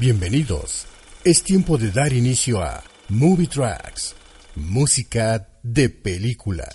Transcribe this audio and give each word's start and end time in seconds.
Bienvenidos. 0.00 0.86
Es 1.24 1.42
tiempo 1.42 1.76
de 1.76 1.90
dar 1.90 2.10
inicio 2.14 2.62
a 2.62 2.82
Movie 3.10 3.48
Tracks, 3.48 4.14
música 4.56 5.46
de 5.62 5.90
película. 5.90 6.66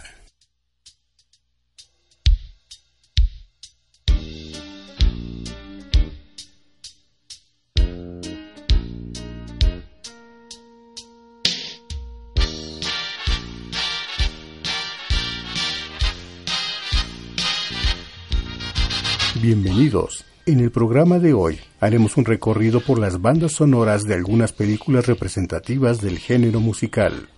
Bienvenidos. 19.41 20.23
En 20.47 20.59
el 20.59 20.69
programa 20.69 21.17
de 21.17 21.33
hoy 21.33 21.59
haremos 21.79 22.17
un 22.17 22.25
recorrido 22.25 22.79
por 22.79 22.99
las 22.99 23.19
bandas 23.19 23.53
sonoras 23.53 24.03
de 24.03 24.13
algunas 24.13 24.53
películas 24.53 25.07
representativas 25.07 26.01
del 26.01 26.19
género 26.19 26.59
musical. 26.59 27.29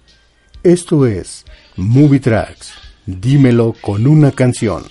Esto 0.61 1.05
es 1.05 1.45
Movie 1.77 2.19
Tracks. 2.19 2.73
Dímelo 3.05 3.73
con 3.79 4.07
una 4.07 4.33
canción. 4.33 4.83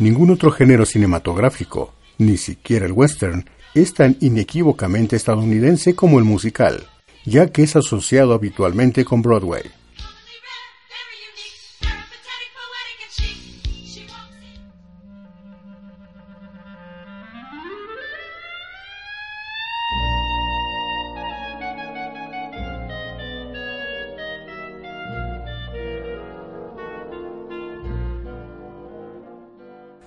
Ningún 0.00 0.30
otro 0.30 0.50
género 0.50 0.84
cinematográfico, 0.84 1.94
ni 2.18 2.38
siquiera 2.38 2.86
el 2.86 2.92
western, 2.92 3.48
es 3.72 3.94
tan 3.94 4.16
inequívocamente 4.18 5.14
estadounidense 5.14 5.94
como 5.94 6.18
el 6.18 6.24
musical 6.24 6.88
ya 7.28 7.48
que 7.48 7.62
es 7.62 7.76
asociado 7.76 8.32
habitualmente 8.32 9.04
con 9.04 9.22
Broadway. 9.22 9.62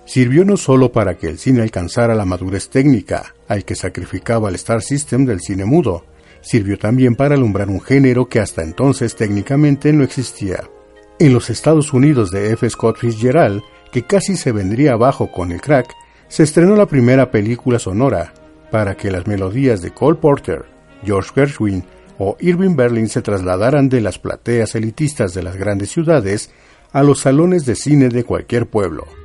Sirvió 0.04 0.44
no 0.44 0.58
solo 0.58 0.92
para 0.92 1.16
que 1.16 1.26
el 1.26 1.38
cine 1.38 1.62
alcanzara 1.62 2.14
la 2.14 2.26
madurez 2.26 2.68
técnica, 2.68 3.34
al 3.48 3.64
que 3.64 3.74
sacrificaba 3.74 4.50
el 4.50 4.56
Star 4.56 4.82
System 4.82 5.24
del 5.24 5.40
cine 5.40 5.64
mudo, 5.64 6.04
sirvió 6.42 6.78
también 6.78 7.16
para 7.16 7.34
alumbrar 7.34 7.70
un 7.70 7.80
género 7.80 8.28
que 8.28 8.40
hasta 8.40 8.62
entonces 8.62 9.16
técnicamente 9.16 9.92
no 9.92 10.04
existía. 10.04 10.64
En 11.18 11.32
los 11.32 11.48
Estados 11.50 11.92
Unidos 11.92 12.30
de 12.30 12.52
F. 12.52 12.68
Scott 12.68 12.98
Fitzgerald, 12.98 13.62
que 13.90 14.02
casi 14.02 14.36
se 14.36 14.52
vendría 14.52 14.92
abajo 14.92 15.30
con 15.30 15.52
el 15.52 15.60
crack, 15.60 15.94
se 16.28 16.42
estrenó 16.42 16.76
la 16.76 16.86
primera 16.86 17.30
película 17.30 17.78
sonora 17.78 18.34
para 18.70 18.96
que 18.96 19.10
las 19.10 19.26
melodías 19.26 19.82
de 19.82 19.92
Cole 19.92 20.18
Porter, 20.18 20.64
George 21.04 21.30
Gershwin 21.34 21.84
o 22.18 22.36
Irving 22.40 22.76
Berlin 22.76 23.08
se 23.08 23.22
trasladaran 23.22 23.88
de 23.88 24.00
las 24.00 24.18
plateas 24.18 24.74
elitistas 24.74 25.34
de 25.34 25.42
las 25.42 25.56
grandes 25.56 25.90
ciudades 25.90 26.50
a 26.92 27.02
los 27.02 27.20
salones 27.20 27.66
de 27.66 27.74
cine 27.74 28.08
de 28.08 28.24
cualquier 28.24 28.66
pueblo. 28.66 29.21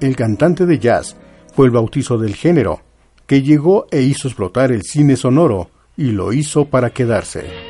El 0.00 0.16
cantante 0.16 0.64
de 0.64 0.78
jazz 0.78 1.16
fue 1.54 1.66
el 1.66 1.72
bautizo 1.72 2.16
del 2.16 2.34
género, 2.34 2.80
que 3.26 3.42
llegó 3.42 3.86
e 3.90 4.00
hizo 4.00 4.28
explotar 4.28 4.72
el 4.72 4.82
cine 4.82 5.14
sonoro, 5.14 5.70
y 5.96 6.12
lo 6.12 6.32
hizo 6.32 6.64
para 6.64 6.90
quedarse. 6.90 7.69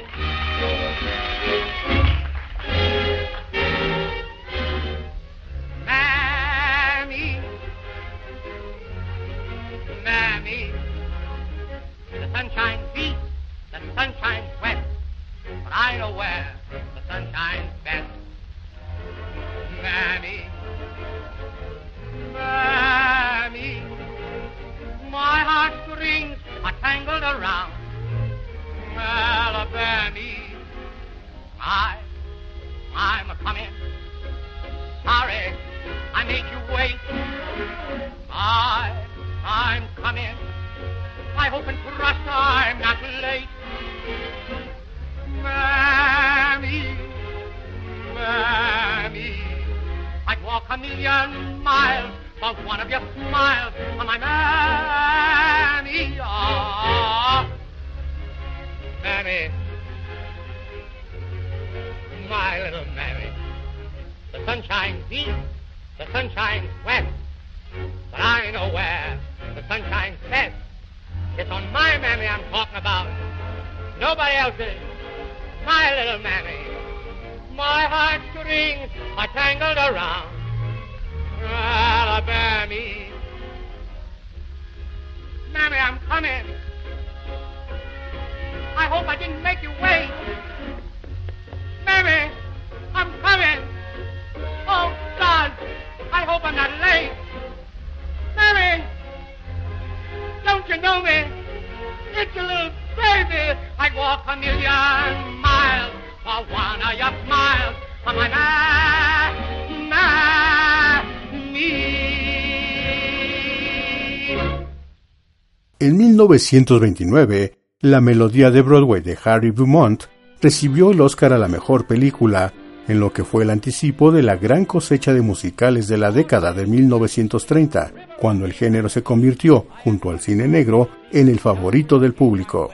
1929, 116.30 117.58
la 117.80 118.00
melodía 118.00 118.52
de 118.52 118.62
Broadway 118.62 119.00
de 119.02 119.18
Harry 119.24 119.50
Beaumont 119.50 120.04
recibió 120.40 120.92
el 120.92 121.00
Oscar 121.00 121.32
a 121.32 121.38
la 121.38 121.48
mejor 121.48 121.88
película, 121.88 122.52
en 122.86 123.00
lo 123.00 123.12
que 123.12 123.24
fue 123.24 123.42
el 123.42 123.50
anticipo 123.50 124.12
de 124.12 124.22
la 124.22 124.36
gran 124.36 124.64
cosecha 124.64 125.12
de 125.12 125.22
musicales 125.22 125.88
de 125.88 125.98
la 125.98 126.12
década 126.12 126.52
de 126.52 126.68
1930, 126.68 127.92
cuando 128.20 128.46
el 128.46 128.52
género 128.52 128.88
se 128.88 129.02
convirtió, 129.02 129.66
junto 129.82 130.10
al 130.10 130.20
cine 130.20 130.46
negro, 130.46 130.88
en 131.10 131.28
el 131.28 131.40
favorito 131.40 131.98
del 131.98 132.14
público. 132.14 132.70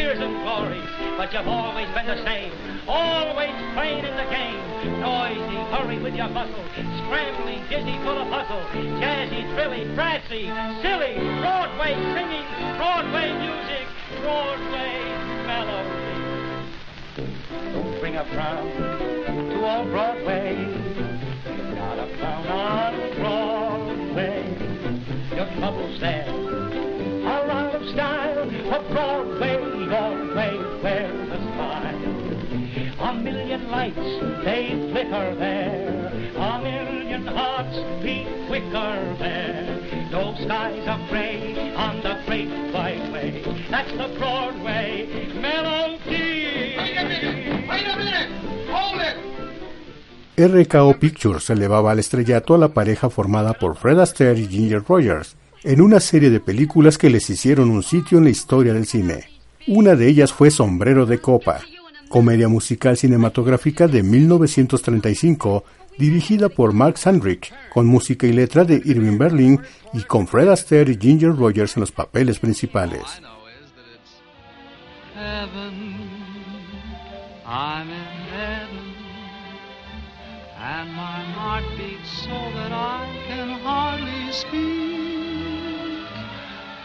Years 0.00 0.18
and 0.18 0.32
glory, 0.42 0.80
but 1.18 1.30
you've 1.32 1.46
always 1.46 1.86
been 1.92 2.06
the 2.06 2.24
same, 2.24 2.52
always 2.88 3.52
playing 3.74 4.02
in 4.02 4.16
the 4.16 4.28
game. 4.32 4.56
Noisy, 4.98 5.60
hurry 5.76 5.98
with 6.00 6.14
your 6.14 6.28
bustle, 6.28 6.64
scrambling, 7.04 7.60
dizzy, 7.68 8.00
full 8.00 8.16
of 8.16 8.28
hustle, 8.32 8.64
jazzy, 8.96 9.44
thrilly, 9.54 9.84
brassy, 9.94 10.48
silly, 10.80 11.20
Broadway 11.44 11.92
singing, 12.16 12.48
Broadway 12.80 13.28
music, 13.44 13.86
Broadway 14.24 15.04
melody. 15.44 16.16
Don't 17.74 18.00
bring 18.00 18.16
a 18.16 18.24
frown 18.32 18.72
to 19.52 19.64
all 19.66 19.84
Broadway, 19.84 20.56
not 21.76 21.98
a 21.98 22.08
frown 22.16 22.46
on 22.46 22.94
Broadway. 23.20 24.48
Your 25.36 25.48
troubles 25.58 26.00
there 26.00 26.26
are 27.28 27.50
out 27.50 27.74
of 27.74 27.86
style, 27.90 28.48
a 28.48 28.92
Broadway 28.92 29.69
lights, 33.70 34.44
they 34.44 34.70
flicker 34.90 35.34
there. 35.36 36.12
A 36.36 36.62
million 36.62 37.26
hearts 37.26 37.76
beat 38.02 38.26
quicker 38.48 39.16
there. 39.18 39.78
No 40.10 40.34
skies 40.34 40.86
are 40.86 41.00
gray 41.08 41.74
on 41.74 42.02
the 42.02 42.16
great 42.26 42.48
byway. 42.72 43.42
That's 43.70 43.90
the 43.92 44.08
Broadway 44.18 45.06
melody. 45.40 46.76
Wait 46.78 46.96
a 46.96 47.04
minute! 47.04 47.68
Wait 47.68 47.86
a 47.86 47.96
minute! 47.96 48.30
Hold 48.70 49.00
it! 49.02 49.16
RKO 50.36 50.98
Pictures 50.98 51.50
elevaba 51.50 51.92
al 51.92 51.98
estrellato 51.98 52.54
a 52.54 52.58
la 52.58 52.68
pareja 52.68 53.10
formada 53.10 53.52
por 53.54 53.76
Fred 53.76 53.98
Astaire 53.98 54.40
y 54.40 54.48
Ginger 54.48 54.82
Rogers 54.86 55.36
en 55.62 55.82
una 55.82 56.00
serie 56.00 56.30
de 56.30 56.40
películas 56.40 56.96
que 56.96 57.10
les 57.10 57.28
hicieron 57.28 57.70
un 57.70 57.82
sitio 57.82 58.18
en 58.18 58.24
la 58.24 58.30
historia 58.30 58.72
del 58.72 58.86
cine. 58.86 59.24
Una 59.66 59.94
de 59.94 60.08
ellas 60.08 60.32
fue 60.32 60.50
Sombrero 60.50 61.04
de 61.04 61.18
Copa, 61.18 61.60
comedia 62.10 62.48
musical 62.48 62.96
cinematográfica 62.96 63.86
de 63.86 64.02
1935 64.02 65.64
dirigida 65.96 66.48
por 66.48 66.72
Mark 66.72 66.98
Sandrich, 66.98 67.52
con 67.72 67.86
música 67.86 68.26
y 68.26 68.32
letra 68.32 68.64
de 68.64 68.82
Irving 68.84 69.16
Berlin 69.16 69.60
y 69.94 70.02
con 70.02 70.26
Fred 70.26 70.48
Astaire 70.48 70.92
y 70.92 70.98
Ginger 71.00 71.34
Rogers 71.36 71.76
en 71.76 71.80
los 71.80 71.92
papeles 71.92 72.38
principales. 72.38 73.22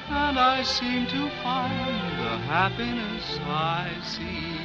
And 0.07 0.37
I 0.37 0.63
seem 0.63 1.07
to 1.07 1.29
find 1.41 2.19
the 2.19 2.37
happiness 2.47 3.39
I 3.47 3.91
seek 4.03 4.64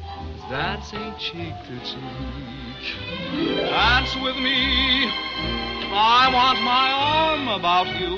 dancing 0.51 1.15
cheek 1.17 1.55
to 1.65 1.79
cheek. 1.79 2.85
Dance 3.55 4.13
with 4.17 4.35
me. 4.35 5.07
I 5.93 6.29
want 6.33 6.61
my 6.61 6.91
arm 6.91 7.47
about 7.47 7.87
you. 7.97 8.17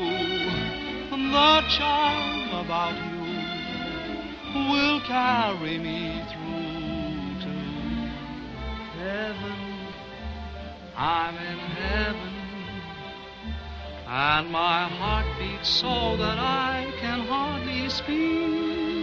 The 1.12 1.62
charm 1.77 2.65
about 2.65 2.95
you 3.09 3.21
will 4.71 5.00
carry 5.01 5.77
me 5.77 6.24
through 6.30 7.41
to 7.44 7.53
heaven. 8.97 9.59
I'm 10.95 11.36
in 11.36 11.57
heaven, 11.57 12.33
and 14.07 14.51
my 14.51 14.88
heart 14.88 15.25
beats 15.39 15.69
so 15.69 16.18
that 16.18 16.38
I 16.38 16.94
can 17.00 17.21
hardly 17.27 17.89
speak. 17.89 19.02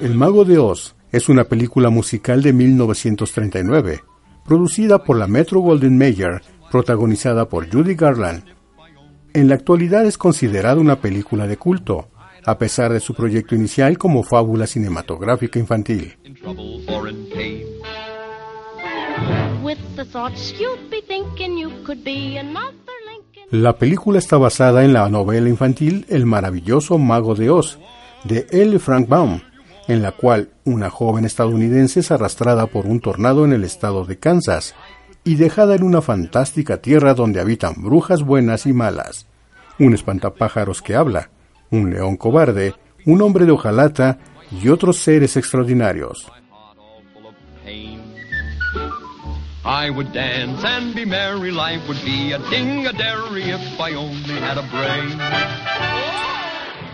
El 0.00 0.14
Mago 0.14 0.44
de 0.44 0.58
Oz 0.58 0.94
es 1.12 1.28
una 1.28 1.44
película 1.44 1.90
musical 1.90 2.42
de 2.42 2.52
1939, 2.52 4.02
producida 4.44 5.04
por 5.04 5.18
la 5.18 5.26
Metro 5.26 5.60
Golden 5.60 5.96
Mayer, 5.96 6.42
protagonizada 6.70 7.48
por 7.48 7.70
Judy 7.70 7.94
Garland. 7.94 8.44
En 9.32 9.48
la 9.48 9.54
actualidad 9.54 10.06
es 10.06 10.18
considerada 10.18 10.80
una 10.80 11.00
película 11.00 11.46
de 11.46 11.56
culto, 11.56 12.08
a 12.44 12.58
pesar 12.58 12.92
de 12.92 13.00
su 13.00 13.14
proyecto 13.14 13.54
inicial 13.54 13.96
como 13.98 14.22
fábula 14.22 14.66
cinematográfica 14.66 15.58
infantil. 15.58 16.16
La 23.50 23.76
película 23.76 24.18
está 24.18 24.38
basada 24.38 24.84
en 24.84 24.92
la 24.92 25.08
novela 25.08 25.48
infantil 25.48 26.06
El 26.08 26.26
maravilloso 26.26 26.98
Mago 26.98 27.34
de 27.34 27.50
Oz, 27.50 27.78
de 28.24 28.46
L. 28.50 28.78
Frank 28.78 29.08
Baum, 29.08 29.40
en 29.86 30.02
la 30.02 30.12
cual 30.12 30.48
una 30.64 30.88
joven 30.88 31.24
estadounidense 31.24 32.00
es 32.00 32.10
arrastrada 32.10 32.66
por 32.66 32.86
un 32.86 33.00
tornado 33.00 33.44
en 33.44 33.52
el 33.52 33.64
estado 33.64 34.06
de 34.06 34.18
Kansas 34.18 34.74
y 35.24 35.36
dejada 35.36 35.74
en 35.74 35.84
una 35.84 36.00
fantástica 36.00 36.78
tierra 36.78 37.14
donde 37.14 37.40
habitan 37.40 37.74
brujas 37.76 38.22
buenas 38.22 38.66
y 38.66 38.72
malas, 38.72 39.26
un 39.78 39.94
espantapájaros 39.94 40.80
que 40.80 40.94
habla, 40.96 41.30
un 41.70 41.90
león 41.90 42.16
cobarde, 42.16 42.74
un 43.04 43.20
hombre 43.20 43.44
de 43.44 43.52
hojalata 43.52 44.18
y 44.50 44.68
otros 44.68 44.98
seres 44.98 45.36
extraordinarios. 45.36 46.30
I 49.66 49.88
would 49.88 50.12
dance 50.12 50.62
and 50.62 50.94
be 50.94 51.06
merry, 51.06 51.50
life 51.50 51.88
would 51.88 52.04
be 52.04 52.34
a 52.34 52.38
ding-a-dairy 52.50 53.44
if 53.44 53.80
I 53.80 53.94
only 53.94 54.38
had 54.38 54.58
a 54.58 54.62
brain. 54.70 55.18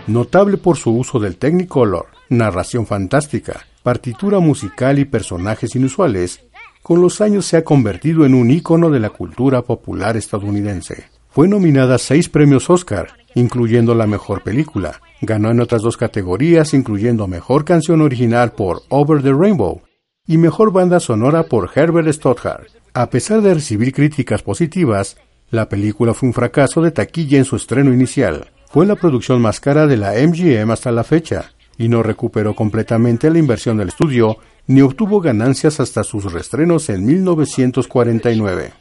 Notable 0.07 0.57
por 0.57 0.77
su 0.77 0.93
uso 0.93 1.19
del 1.19 1.37
Technicolor, 1.37 2.07
narración 2.29 2.87
fantástica, 2.87 3.67
partitura 3.83 4.39
musical 4.39 5.01
y 5.01 5.05
personajes 5.05 5.75
inusuales, 5.75 6.45
con 6.81 7.03
los 7.03 7.21
años 7.21 7.45
se 7.47 7.57
ha 7.57 7.65
convertido 7.65 8.25
en 8.25 8.35
un 8.35 8.53
ícono 8.53 8.89
de 8.89 9.01
la 9.01 9.11
cultura 9.11 9.63
popular 9.63 10.17
estadounidense. 10.17 11.11
Fue 11.29 11.49
nominada 11.49 11.97
a 11.97 11.99
seis 11.99 12.29
premios 12.29 12.71
Oscar, 12.71 13.09
incluyendo 13.35 13.97
la 13.97 14.07
mejor 14.07 14.45
película. 14.45 15.01
Ganó 15.23 15.51
en 15.51 15.61
otras 15.61 15.83
dos 15.83 15.97
categorías, 15.97 16.73
incluyendo 16.73 17.27
mejor 17.27 17.65
canción 17.65 18.01
original 18.01 18.53
por 18.53 18.83
Over 18.91 19.23
the 19.23 19.33
Rainbow 19.33 19.83
y 20.31 20.39
mejor 20.39 20.71
banda 20.71 21.01
sonora 21.01 21.43
por 21.43 21.73
Herbert 21.75 22.07
Stoddard. 22.07 22.69
A 22.95 23.11
pesar 23.11 23.41
de 23.41 23.53
recibir 23.53 23.93
críticas 23.93 24.45
positivas, 24.45 25.17
la 25.51 25.69
película 25.69 26.15
fue 26.15 26.29
un 26.29 26.33
fracaso 26.33 26.81
de 26.83 26.93
taquilla 26.93 27.39
en 27.39 27.45
su 27.45 27.57
estreno 27.57 27.93
inicial. 27.93 28.49
Fue 28.69 28.87
la 28.87 28.95
producción 28.95 29.43
más 29.43 29.59
cara 29.59 29.89
de 29.89 29.97
la 29.97 30.13
MGM 30.13 30.71
hasta 30.71 30.93
la 30.93 31.03
fecha 31.03 31.51
y 31.77 31.89
no 31.89 32.05
recuperó 32.05 32.55
completamente 32.55 33.29
la 33.29 33.41
inversión 33.41 33.77
del 33.77 33.89
estudio 33.89 34.37
ni 34.69 34.83
obtuvo 34.83 35.21
ganancias 35.21 35.81
hasta 35.81 36.05
sus 36.05 36.33
reestrenos 36.33 36.89
en 36.91 37.05
1949. 37.05 38.73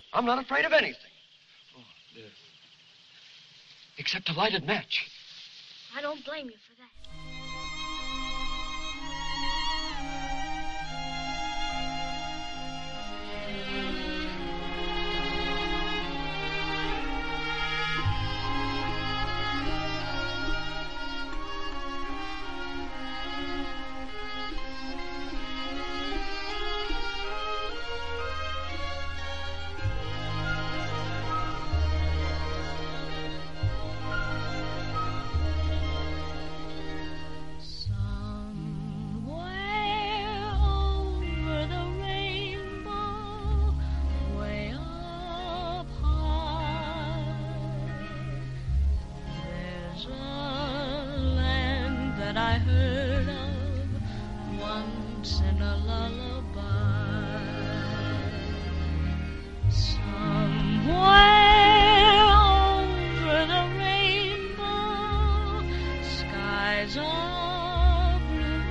Are 66.97 68.19
blue, 68.29 68.63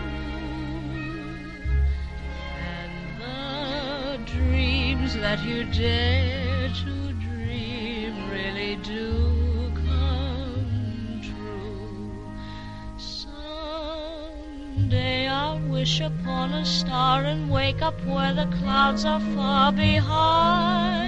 and 2.58 2.92
the 3.20 4.18
dreams 4.32 5.14
that 5.16 5.44
you 5.44 5.64
dare 5.64 6.68
to 6.70 7.12
dream 7.12 8.30
really 8.30 8.76
do 8.76 9.70
come 9.74 11.20
true. 11.22 12.10
Someday 12.96 14.08
I'll 15.28 15.60
wish 15.68 16.00
upon 16.00 16.54
a 16.54 16.64
star 16.64 17.24
and 17.24 17.50
wake 17.50 17.82
up 17.82 18.02
where 18.06 18.32
the 18.32 18.46
clouds 18.58 19.04
are 19.04 19.20
far 19.20 19.70
behind 19.70 21.07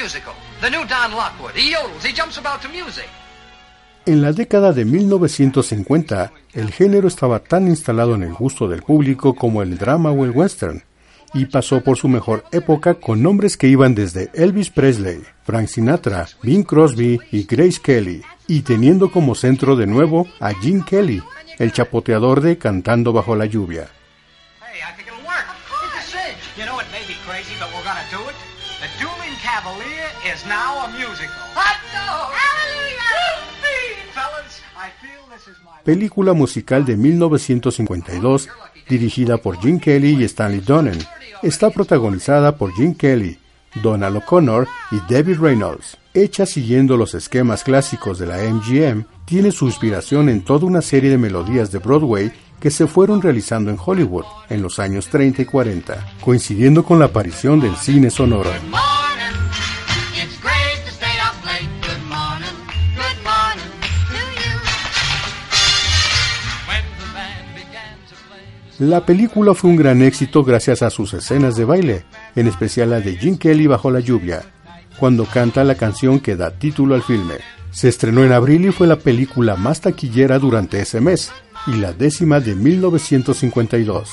The 0.00 0.70
new 0.70 0.86
Don 0.86 1.12
Lockwood. 1.14 1.52
He 1.54 1.74
yodels. 1.74 2.02
He 2.02 2.14
jumps 2.14 2.38
about 2.38 2.62
to 2.62 2.68
music. 2.70 3.04
En 4.06 4.22
la 4.22 4.32
década 4.32 4.72
de 4.72 4.86
1950, 4.86 6.32
el 6.54 6.72
género 6.72 7.06
estaba 7.06 7.40
tan 7.40 7.68
instalado 7.68 8.14
en 8.14 8.22
el 8.22 8.32
gusto 8.32 8.66
del 8.66 8.82
público 8.82 9.34
como 9.34 9.60
el 9.60 9.76
drama 9.76 10.10
o 10.10 10.24
el 10.24 10.30
western, 10.30 10.82
y 11.34 11.44
pasó 11.44 11.82
por 11.82 11.98
su 11.98 12.08
mejor 12.08 12.46
época 12.50 12.94
con 12.94 13.22
nombres 13.22 13.58
que 13.58 13.68
iban 13.68 13.94
desde 13.94 14.30
Elvis 14.32 14.70
Presley, 14.70 15.20
Frank 15.44 15.66
Sinatra, 15.66 16.26
Bing 16.42 16.64
Crosby 16.64 17.20
y 17.30 17.44
Grace 17.44 17.78
Kelly, 17.82 18.22
y 18.46 18.62
teniendo 18.62 19.12
como 19.12 19.34
centro 19.34 19.76
de 19.76 19.86
nuevo 19.86 20.26
a 20.40 20.54
Gene 20.54 20.82
Kelly, 20.82 21.22
el 21.58 21.72
chapoteador 21.72 22.40
de 22.40 22.56
Cantando 22.56 23.12
bajo 23.12 23.36
la 23.36 23.44
lluvia. 23.44 23.90
Cavalier 29.62 30.08
is 30.24 30.46
now 30.46 30.84
a 30.84 30.88
musical. 30.88 31.36
Hot 31.54 31.76
dog! 31.92 32.32
Hallelujah! 32.32 33.40
Fellas, 34.14 34.62
I 34.74 34.88
feel 35.02 35.20
this 35.30 35.48
is 35.48 35.62
my... 35.62 35.82
Película 35.84 36.32
musical 36.32 36.86
de 36.86 36.96
1952 36.96 38.48
dirigida 38.88 39.36
por 39.36 39.60
Gene 39.60 39.78
Kelly 39.78 40.16
y 40.18 40.24
Stanley 40.24 40.60
Donen. 40.60 40.98
Está 41.42 41.68
protagonizada 41.68 42.56
por 42.56 42.72
Gene 42.72 42.96
Kelly, 42.96 43.38
Donald 43.82 44.16
O'Connor 44.16 44.66
y 44.92 45.12
Debbie 45.12 45.34
Reynolds. 45.34 45.98
Hecha 46.14 46.46
siguiendo 46.46 46.96
los 46.96 47.14
esquemas 47.14 47.62
clásicos 47.62 48.18
de 48.18 48.26
la 48.26 48.38
MGM, 48.38 49.04
tiene 49.26 49.52
su 49.52 49.66
inspiración 49.66 50.30
en 50.30 50.42
toda 50.42 50.64
una 50.64 50.80
serie 50.80 51.10
de 51.10 51.18
melodías 51.18 51.70
de 51.70 51.80
Broadway 51.80 52.32
que 52.58 52.70
se 52.70 52.86
fueron 52.86 53.20
realizando 53.20 53.70
en 53.70 53.78
Hollywood 53.78 54.24
en 54.48 54.62
los 54.62 54.78
años 54.78 55.08
30 55.08 55.42
y 55.42 55.44
40, 55.44 56.14
coincidiendo 56.22 56.82
con 56.82 56.98
la 56.98 57.06
aparición 57.06 57.60
del 57.60 57.76
cine 57.76 58.08
sonoro. 58.08 58.50
La 68.80 69.04
película 69.04 69.52
fue 69.52 69.68
un 69.68 69.76
gran 69.76 70.00
éxito 70.00 70.42
gracias 70.42 70.80
a 70.80 70.88
sus 70.88 71.12
escenas 71.12 71.54
de 71.54 71.66
baile, 71.66 72.04
en 72.34 72.46
especial 72.46 72.88
la 72.88 73.00
de 73.00 73.14
Gene 73.14 73.36
Kelly 73.36 73.66
bajo 73.66 73.90
la 73.90 74.00
lluvia, 74.00 74.40
cuando 74.98 75.26
canta 75.26 75.64
la 75.64 75.74
canción 75.74 76.18
que 76.18 76.34
da 76.34 76.50
título 76.50 76.94
al 76.94 77.02
filme. 77.02 77.34
Se 77.72 77.90
estrenó 77.90 78.24
en 78.24 78.32
abril 78.32 78.64
y 78.64 78.72
fue 78.72 78.86
la 78.86 78.96
película 78.96 79.54
más 79.56 79.82
taquillera 79.82 80.38
durante 80.38 80.80
ese 80.80 81.02
mes, 81.02 81.30
y 81.66 81.74
la 81.74 81.92
décima 81.92 82.40
de 82.40 82.54
1952. 82.54 84.08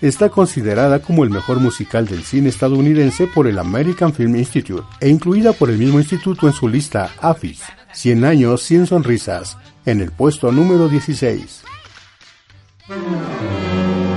Está 0.00 0.28
considerada 0.28 1.00
como 1.00 1.24
el 1.24 1.30
mejor 1.30 1.58
musical 1.58 2.06
del 2.06 2.22
cine 2.22 2.50
estadounidense 2.50 3.26
por 3.26 3.48
el 3.48 3.58
American 3.58 4.14
Film 4.14 4.36
Institute 4.36 4.86
e 5.00 5.08
incluida 5.08 5.52
por 5.54 5.70
el 5.70 5.76
mismo 5.76 5.98
instituto 5.98 6.46
en 6.46 6.52
su 6.52 6.68
lista 6.68 7.10
AFIS, 7.20 7.62
100 7.94 8.24
años, 8.24 8.62
100 8.62 8.86
sonrisas, 8.86 9.58
en 9.86 10.00
el 10.00 10.12
puesto 10.12 10.52
número 10.52 10.88
16. 10.88 11.64
Música 12.88 14.07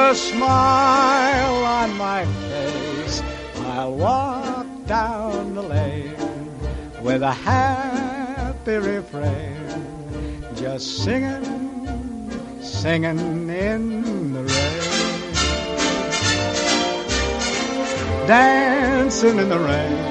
a 0.00 0.14
smile 0.14 1.64
on 1.64 1.96
my 1.96 2.24
face. 2.24 3.22
I'll 3.74 3.94
walk 3.94 4.66
down 4.86 5.54
the 5.54 5.62
lane 5.62 6.16
with 7.02 7.22
a 7.22 7.32
happy 7.32 8.76
refrain, 8.76 10.44
just 10.54 11.04
singing, 11.04 11.44
singing 12.62 13.48
in 13.50 14.32
the 14.32 14.42
rain. 14.42 15.00
dancing 18.26 19.38
in 19.38 19.48
the 19.48 19.58
rain. 19.58 20.10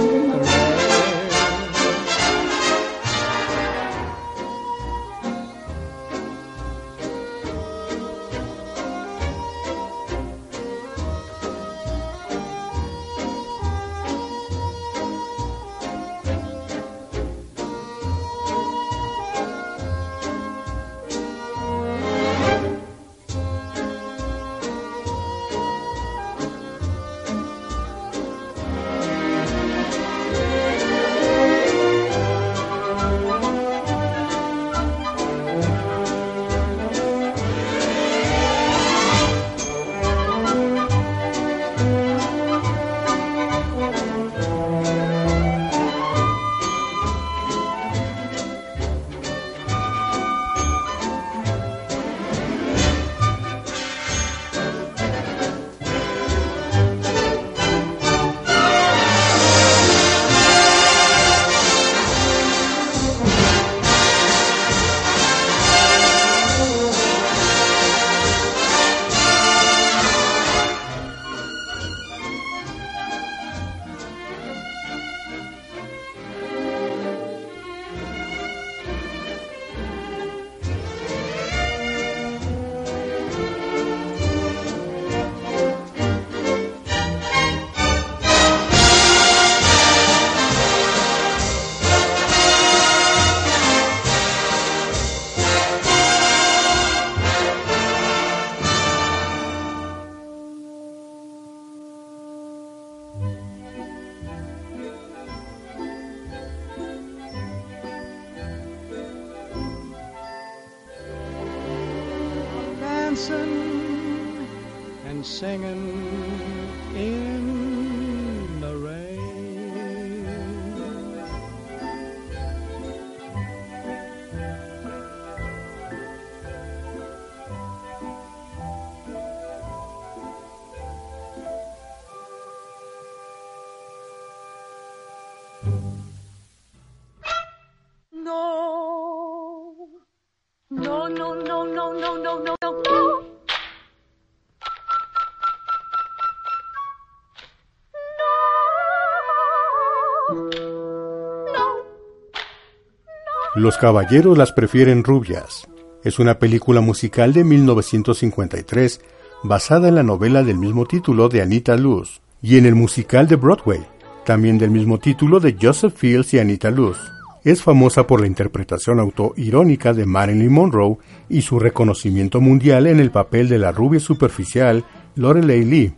Los 153.61 153.77
caballeros 153.77 154.39
las 154.39 154.53
prefieren 154.53 155.03
rubias. 155.03 155.67
Es 156.03 156.17
una 156.17 156.39
película 156.39 156.81
musical 156.81 157.31
de 157.31 157.43
1953 157.43 159.01
basada 159.43 159.87
en 159.87 159.93
la 159.93 160.01
novela 160.01 160.41
del 160.41 160.57
mismo 160.57 160.87
título 160.87 161.29
de 161.29 161.43
Anita 161.43 161.77
Luz 161.77 162.21
y 162.41 162.57
en 162.57 162.65
el 162.65 162.73
musical 162.73 163.27
de 163.27 163.35
Broadway, 163.35 163.81
también 164.25 164.57
del 164.57 164.71
mismo 164.71 164.97
título 164.97 165.39
de 165.39 165.55
Joseph 165.61 165.93
Fields 165.95 166.33
y 166.33 166.39
Anita 166.39 166.71
Luz. 166.71 166.97
Es 167.43 167.61
famosa 167.61 168.07
por 168.07 168.21
la 168.21 168.25
interpretación 168.25 168.99
autoirónica 168.99 169.93
de 169.93 170.07
Marilyn 170.07 170.51
Monroe 170.51 170.97
y 171.29 171.43
su 171.43 171.59
reconocimiento 171.59 172.41
mundial 172.41 172.87
en 172.87 172.99
el 172.99 173.11
papel 173.11 173.47
de 173.47 173.59
la 173.59 173.71
rubia 173.71 173.99
superficial 173.99 174.85
Lorelei 175.13 175.63
Lee, 175.65 175.93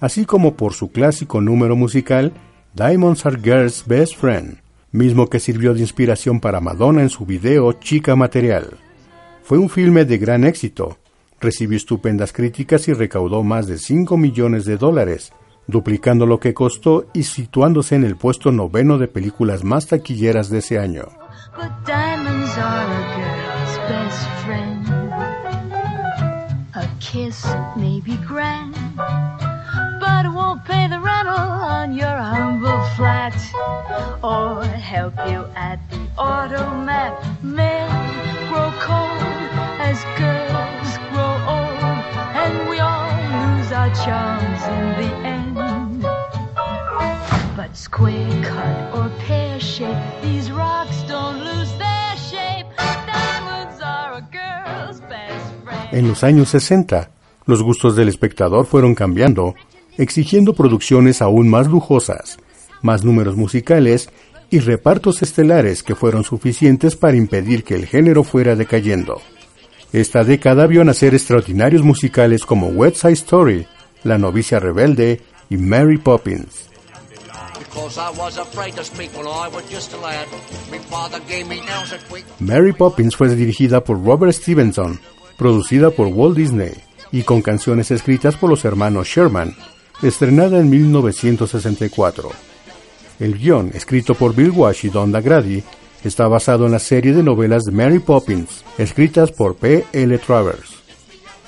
así 0.00 0.24
como 0.24 0.56
por 0.56 0.72
su 0.72 0.90
clásico 0.90 1.42
número 1.42 1.76
musical 1.76 2.32
Diamonds 2.72 3.26
Are 3.26 3.38
Girls' 3.38 3.84
Best 3.86 4.16
Friend, 4.16 4.61
mismo 4.92 5.28
que 5.28 5.40
sirvió 5.40 5.74
de 5.74 5.80
inspiración 5.80 6.38
para 6.38 6.60
Madonna 6.60 7.02
en 7.02 7.08
su 7.08 7.26
video 7.26 7.72
Chica 7.72 8.14
Material. 8.14 8.78
Fue 9.42 9.58
un 9.58 9.68
filme 9.68 10.04
de 10.04 10.18
gran 10.18 10.44
éxito, 10.44 10.98
recibió 11.40 11.76
estupendas 11.76 12.32
críticas 12.32 12.86
y 12.88 12.92
recaudó 12.92 13.42
más 13.42 13.66
de 13.66 13.78
5 13.78 14.16
millones 14.16 14.64
de 14.66 14.76
dólares, 14.76 15.32
duplicando 15.66 16.26
lo 16.26 16.38
que 16.38 16.54
costó 16.54 17.06
y 17.12 17.24
situándose 17.24 17.96
en 17.96 18.04
el 18.04 18.16
puesto 18.16 18.52
noveno 18.52 18.98
de 18.98 19.08
películas 19.08 19.64
más 19.64 19.86
taquilleras 19.86 20.50
de 20.50 20.58
ese 20.58 20.78
año. 20.78 21.08
Kiss 27.12 27.44
may 27.76 28.00
be 28.00 28.16
grand, 28.26 28.74
pay 30.56 30.86
the 30.88 31.00
rental 31.00 31.34
on 31.34 31.94
your 31.94 32.16
humble 32.32 32.82
flat 32.96 33.34
or 34.22 34.64
help 34.64 35.14
you 35.28 35.44
at 35.56 35.78
the 35.90 36.00
automat. 36.18 37.12
Men 37.42 37.88
grow 38.48 38.70
cold 38.80 39.22
as 39.80 39.98
girls 40.18 40.90
grow 41.10 41.34
old, 41.56 42.04
and 42.42 42.68
we 42.68 42.78
all 42.78 43.10
lose 43.34 43.72
our 43.72 43.90
charms 44.04 44.62
in 44.76 44.86
the 45.00 45.10
end. 45.26 46.02
But 47.56 47.76
square 47.76 48.42
cut 48.42 48.94
or 48.94 49.08
pear 49.26 49.58
shape, 49.60 49.96
these 50.22 50.50
rocks 50.50 51.02
don't 51.08 51.38
lose 51.38 51.72
their 51.78 52.16
shape. 52.16 52.66
Diamonds 53.06 53.80
are 53.82 54.14
a 54.14 54.24
girl's 54.30 55.00
best 55.00 55.46
friend. 55.64 55.88
En 55.92 56.08
los 56.08 56.22
años 56.24 56.48
60, 56.48 57.10
los 57.46 57.62
gustos 57.62 57.96
del 57.96 58.08
espectador 58.08 58.66
fueron 58.66 58.94
cambiando, 58.94 59.54
exigiendo 59.98 60.54
producciones 60.54 61.22
aún 61.22 61.48
más 61.48 61.66
lujosas, 61.66 62.38
más 62.82 63.04
números 63.04 63.36
musicales 63.36 64.10
y 64.50 64.60
repartos 64.60 65.22
estelares 65.22 65.82
que 65.82 65.94
fueron 65.94 66.24
suficientes 66.24 66.96
para 66.96 67.16
impedir 67.16 67.64
que 67.64 67.74
el 67.74 67.86
género 67.86 68.24
fuera 68.24 68.54
decayendo. 68.54 69.20
Esta 69.92 70.24
década 70.24 70.66
vio 70.66 70.84
nacer 70.84 71.14
extraordinarios 71.14 71.82
musicales 71.82 72.44
como 72.44 72.68
West 72.68 72.96
Side 72.96 73.12
Story, 73.12 73.66
La 74.04 74.18
novicia 74.18 74.58
rebelde 74.58 75.20
y 75.48 75.56
Mary 75.56 75.98
Poppins. 75.98 76.70
Mary 82.40 82.72
Poppins 82.72 83.16
fue 83.16 83.34
dirigida 83.34 83.84
por 83.84 84.04
Robert 84.04 84.32
Stevenson, 84.32 85.00
producida 85.38 85.90
por 85.90 86.08
Walt 86.08 86.36
Disney 86.36 86.72
y 87.10 87.22
con 87.22 87.42
canciones 87.42 87.90
escritas 87.90 88.36
por 88.36 88.50
los 88.50 88.64
hermanos 88.64 89.08
Sherman, 89.08 89.54
estrenada 90.02 90.58
en 90.58 90.68
1964. 90.68 92.30
El 93.20 93.38
guion, 93.38 93.70
escrito 93.74 94.14
por 94.14 94.34
Bill 94.34 94.50
Walsh 94.50 94.86
y 94.86 94.88
Don 94.88 95.12
Grady, 95.12 95.62
está 96.04 96.26
basado 96.26 96.66
en 96.66 96.72
la 96.72 96.78
serie 96.78 97.12
de 97.12 97.22
novelas 97.22 97.62
de 97.64 97.72
Mary 97.72 98.00
Poppins, 98.00 98.64
escritas 98.78 99.30
por 99.30 99.56
P. 99.56 99.84
L. 99.92 100.18
Travers. 100.18 100.82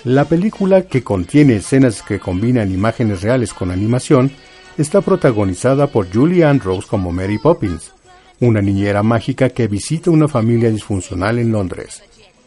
La 0.04 0.26
película, 0.26 0.82
que 0.82 1.02
contiene 1.02 1.56
escenas 1.56 2.02
que 2.02 2.20
combinan 2.20 2.70
imágenes 2.70 3.22
reales 3.22 3.52
con 3.52 3.70
animación, 3.70 4.30
está 4.78 5.00
protagonizada 5.00 5.86
por 5.86 6.12
Julie 6.12 6.44
Andrews 6.44 6.86
como 6.86 7.10
Mary 7.10 7.38
Poppins, 7.38 7.92
una 8.40 8.60
niñera 8.60 9.02
mágica 9.02 9.48
que 9.50 9.66
visita 9.66 10.10
una 10.10 10.28
familia 10.28 10.70
disfuncional 10.70 11.38
en 11.38 11.52
Londres 11.52 12.02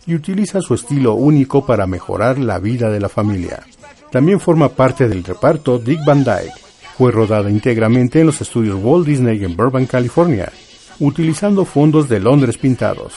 y 0.06 0.15
utiliza 0.15 0.62
su 0.62 0.74
estilo 0.74 1.13
único 1.15 1.65
para 1.65 1.86
mejorar 1.86 2.39
la 2.39 2.60
vida 2.60 2.89
de 2.89 3.00
la 3.00 3.10
familia. 3.10 3.65
También 4.12 4.39
forma 4.39 4.70
parte 4.70 5.08
del 5.08 5.24
reparto 5.24 5.80
Dick 5.80 6.04
Van 6.06 6.24
Dyke. 6.24 6.54
Fue 6.98 7.12
rodada 7.12 7.50
íntegramente 7.50 8.22
en 8.22 8.28
los 8.28 8.41
estudios 8.41 8.80
Walt 8.82 9.06
Disney 9.06 9.43
en 9.43 9.56
Burbank, 9.56 9.89
California, 9.89 10.52
utilizando 11.00 11.65
fondos 11.65 12.10
de 12.10 12.20
Londres 12.20 12.58
pintados. 12.58 13.13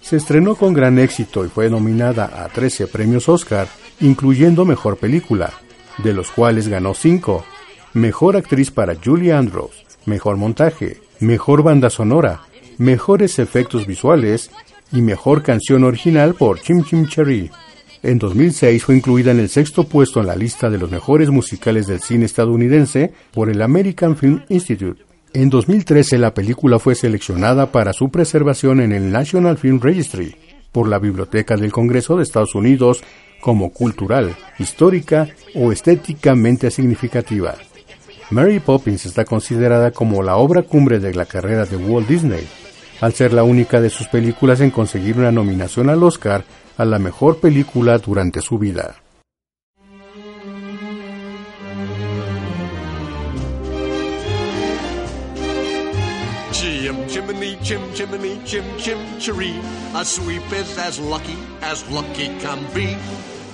Se 0.00 0.16
estrenó 0.16 0.56
con 0.56 0.74
gran 0.74 0.98
éxito 0.98 1.44
y 1.44 1.48
fue 1.48 1.70
nominada 1.70 2.44
a 2.44 2.48
13 2.48 2.88
premios 2.88 3.28
Oscar, 3.28 3.68
incluyendo 4.00 4.64
Mejor 4.64 4.96
Película, 4.96 5.52
de 6.02 6.12
los 6.12 6.30
cuales 6.30 6.68
ganó 6.68 6.92
5. 6.92 7.44
Mejor 7.94 8.36
Actriz 8.36 8.70
para 8.70 8.96
Julie 9.02 9.32
Andrews, 9.32 9.84
Mejor 10.06 10.36
Montaje, 10.36 11.00
Mejor 11.20 11.62
Banda 11.62 11.88
Sonora, 11.88 12.40
Mejores 12.78 13.38
Efectos 13.38 13.86
Visuales 13.86 14.50
y 14.92 15.02
Mejor 15.02 15.42
Canción 15.42 15.84
Original 15.84 16.34
por 16.34 16.60
Chim 16.60 16.82
Chim 16.84 17.06
Cherry. 17.06 17.50
En 18.02 18.18
2006 18.18 18.82
fue 18.84 18.96
incluida 18.96 19.30
en 19.30 19.38
el 19.38 19.48
sexto 19.48 19.84
puesto 19.84 20.20
en 20.20 20.26
la 20.26 20.34
lista 20.34 20.68
de 20.68 20.78
los 20.78 20.90
mejores 20.90 21.30
musicales 21.30 21.86
del 21.86 22.00
cine 22.00 22.24
estadounidense 22.24 23.12
por 23.32 23.48
el 23.48 23.62
American 23.62 24.16
Film 24.16 24.42
Institute. 24.48 25.04
En 25.32 25.50
2013 25.50 26.18
la 26.18 26.34
película 26.34 26.80
fue 26.80 26.96
seleccionada 26.96 27.70
para 27.70 27.92
su 27.92 28.10
preservación 28.10 28.80
en 28.80 28.92
el 28.92 29.12
National 29.12 29.56
Film 29.56 29.80
Registry 29.80 30.34
por 30.72 30.88
la 30.88 30.98
Biblioteca 30.98 31.56
del 31.56 31.70
Congreso 31.70 32.16
de 32.16 32.24
Estados 32.24 32.56
Unidos 32.56 33.04
como 33.40 33.70
cultural, 33.70 34.34
histórica 34.58 35.28
o 35.54 35.70
estéticamente 35.70 36.72
significativa. 36.72 37.54
Mary 38.30 38.58
Poppins 38.58 39.06
está 39.06 39.24
considerada 39.24 39.92
como 39.92 40.24
la 40.24 40.36
obra 40.36 40.62
cumbre 40.62 40.98
de 40.98 41.14
la 41.14 41.26
carrera 41.26 41.66
de 41.66 41.76
Walt 41.76 42.08
Disney, 42.08 42.48
al 43.00 43.12
ser 43.12 43.32
la 43.32 43.44
única 43.44 43.80
de 43.80 43.90
sus 43.90 44.08
películas 44.08 44.60
en 44.60 44.70
conseguir 44.70 45.18
una 45.18 45.30
nominación 45.30 45.88
al 45.88 46.02
Oscar 46.02 46.44
a 46.76 46.84
la 46.84 46.98
mejor 46.98 47.38
película 47.38 47.98
durante 47.98 48.40
su 48.40 48.58
vida. 48.58 48.96
Chim 56.52 57.06
chimney, 57.08 57.58
chim 57.62 57.80
chimney, 57.94 58.40
chim 58.44 58.64
chim 58.78 58.98
cheree. 59.18 59.58
A 59.94 60.04
sweep 60.04 60.52
is 60.52 60.78
as 60.78 60.98
lucky 60.98 61.36
as 61.62 61.88
lucky 61.90 62.28
can 62.40 62.64
be. 62.74 62.96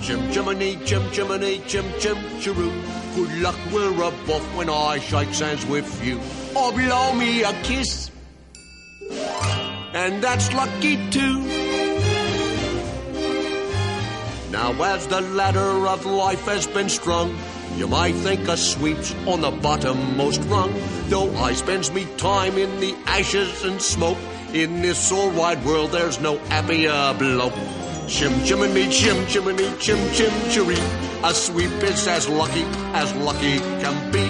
Chim 0.01 0.31
chimney, 0.31 0.77
chim 0.85 1.01
chimney, 1.11 1.61
chim 1.67 1.85
chim 1.99 2.17
cheroo. 2.39 2.71
Good 3.15 3.41
luck, 3.41 3.55
we're 3.73 3.93
a 3.93 4.11
buff 4.27 4.43
when 4.55 4.69
I 4.69 4.99
shake 4.99 5.29
hands 5.29 5.65
with 5.65 5.89
you. 6.05 6.19
Or 6.55 6.71
blow 6.71 7.13
me 7.13 7.43
a 7.43 7.53
kiss. 7.63 8.11
And 9.93 10.21
that's 10.23 10.53
lucky 10.53 10.97
too. 11.09 12.08
Now 14.51 14.71
as 14.83 15.05
the 15.05 15.21
ladder 15.21 15.87
of 15.87 16.05
life 16.05 16.45
has 16.45 16.65
been 16.65 16.89
strung, 16.89 17.37
you 17.75 17.87
might 17.87 18.15
think 18.15 18.47
a 18.47 18.57
sweep's 18.57 19.13
on 19.27 19.41
the 19.41 19.51
bottommost 19.51 20.49
rung. 20.49 20.73
Though 21.07 21.31
I 21.37 21.53
spends 21.53 21.91
me 21.91 22.07
time 22.17 22.57
in 22.57 22.79
the 22.79 22.95
ashes 23.05 23.63
and 23.63 23.79
smoke, 23.79 24.17
in 24.51 24.81
this 24.81 25.11
all 25.11 25.29
wide 25.31 25.63
world 25.63 25.91
there's 25.91 26.19
no 26.19 26.39
happier 26.49 27.13
bloke. 27.19 27.53
Chim 28.07 28.33
chimney, 28.43 28.89
chim 28.89 29.27
chimney, 29.27 29.71
chim 29.79 29.99
chim 30.13 30.31
cheree. 30.49 30.81
A 31.23 31.31
sweep 31.31 31.71
is 31.83 32.07
as 32.07 32.27
lucky 32.27 32.63
as 32.93 33.13
lucky 33.17 33.59
can 33.59 34.11
be. 34.11 34.25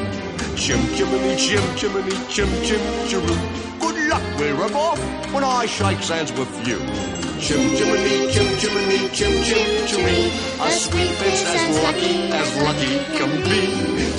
chim 0.58 0.82
chimney, 0.95 1.38
chim 1.38 1.63
chimney, 1.77 2.12
chim 2.27 2.49
chim 2.62 2.82
chiroo. 3.08 3.79
Good 3.79 4.10
luck, 4.10 4.23
we're 4.38 4.62
off 4.75 4.99
when 5.34 5.45
I 5.45 5.65
shake 5.65 5.99
hands 5.99 6.34
with 6.34 6.67
you. 6.67 7.29
Chim 7.39 7.73
chimney, 7.78 8.32
chim 8.34 8.58
chimney, 8.60 9.10
chim 9.15 9.43
chim 9.43 9.88
chiree. 9.88 10.30
A 10.60 10.71
sweet 10.71 11.12
face 11.19 11.45
as 11.47 11.84
lucky 11.84 12.15
as 12.34 12.56
lucky 12.62 12.99
can 13.17 13.32
be. 13.47 13.62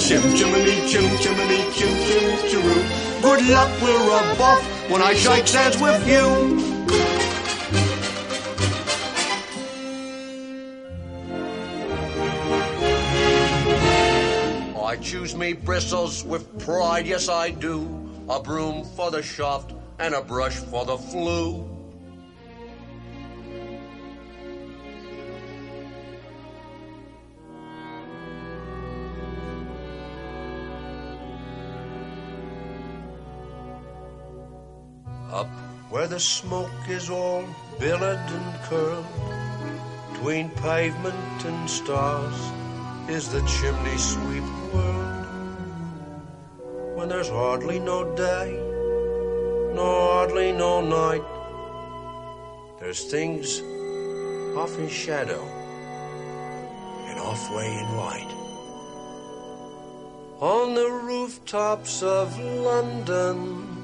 Chim 0.00 0.22
chimney, 0.34 0.88
chim 0.88 1.04
chimney, 1.18 1.60
chim 1.76 1.94
chim 2.06 2.30
chiroo. 2.48 2.82
Good 3.22 3.46
luck, 3.48 3.70
we're 3.82 4.10
off 4.40 4.90
when 4.90 5.02
I 5.02 5.12
shake 5.12 5.46
hands 5.50 5.78
with 5.78 6.08
you. 6.08 6.80
I 14.82 14.96
choose 14.96 15.36
me 15.36 15.52
bristles 15.52 16.24
with 16.24 16.58
pride, 16.64 17.06
yes 17.06 17.28
I 17.28 17.50
do. 17.50 17.86
A 18.30 18.40
broom 18.40 18.84
for 18.96 19.10
the 19.10 19.22
shaft 19.22 19.74
and 19.98 20.14
a 20.14 20.22
brush 20.22 20.56
for 20.56 20.86
the 20.86 20.96
flue. 20.96 21.69
Up 35.32 35.46
where 35.90 36.08
the 36.08 36.18
smoke 36.18 36.88
is 36.88 37.08
all 37.08 37.44
billowed 37.78 38.18
and 38.18 38.54
curled, 38.62 39.06
between 40.12 40.50
pavement 40.50 41.44
and 41.44 41.70
stars 41.70 42.34
is 43.08 43.28
the 43.28 43.40
chimney 43.42 43.96
sweep 43.96 44.44
world. 44.74 45.26
When 46.96 47.08
there's 47.08 47.28
hardly 47.28 47.78
no 47.78 48.14
day, 48.16 48.52
nor 49.74 50.12
hardly 50.12 50.50
no 50.50 50.80
night, 50.80 51.22
there's 52.80 53.04
things 53.04 53.60
off 54.56 54.76
in 54.78 54.88
shadow 54.88 55.42
and 57.06 57.20
off 57.20 57.54
way 57.54 57.66
in 57.66 57.96
light. 57.96 58.32
On 60.40 60.74
the 60.74 60.90
rooftops 60.90 62.02
of 62.02 62.36
London, 62.38 63.79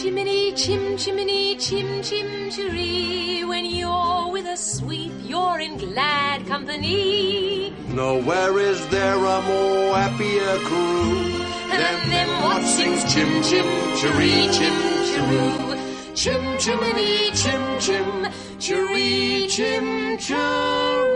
chimney, 0.00 0.52
chim 0.52 0.96
chimney, 0.96 1.56
chim 1.56 2.02
chim 2.02 2.50
chiree. 2.50 3.44
When 3.44 3.66
you're 3.66 4.32
with 4.32 4.46
a 4.46 4.56
sweep, 4.56 5.12
you're 5.24 5.60
in 5.60 5.76
glad 5.76 6.46
company. 6.46 7.74
Nowhere 7.88 8.58
is 8.58 8.86
there 8.88 9.16
a 9.16 9.42
more 9.42 9.94
happier 9.94 10.56
crew 10.68 11.38
than 11.68 12.08
them 12.08 12.30
what 12.44 12.62
sings 12.62 13.02
chim 13.12 13.42
chim 13.42 13.66
chiree, 13.98 14.48
chim 14.56 14.76
chiroo. 15.10 16.14
Chim 16.14 16.44
chimney, 16.58 17.30
chim 17.32 17.62
chim 17.78 18.26
chiree, 18.58 19.48
chim 19.48 20.16
chiroo. 20.16 21.09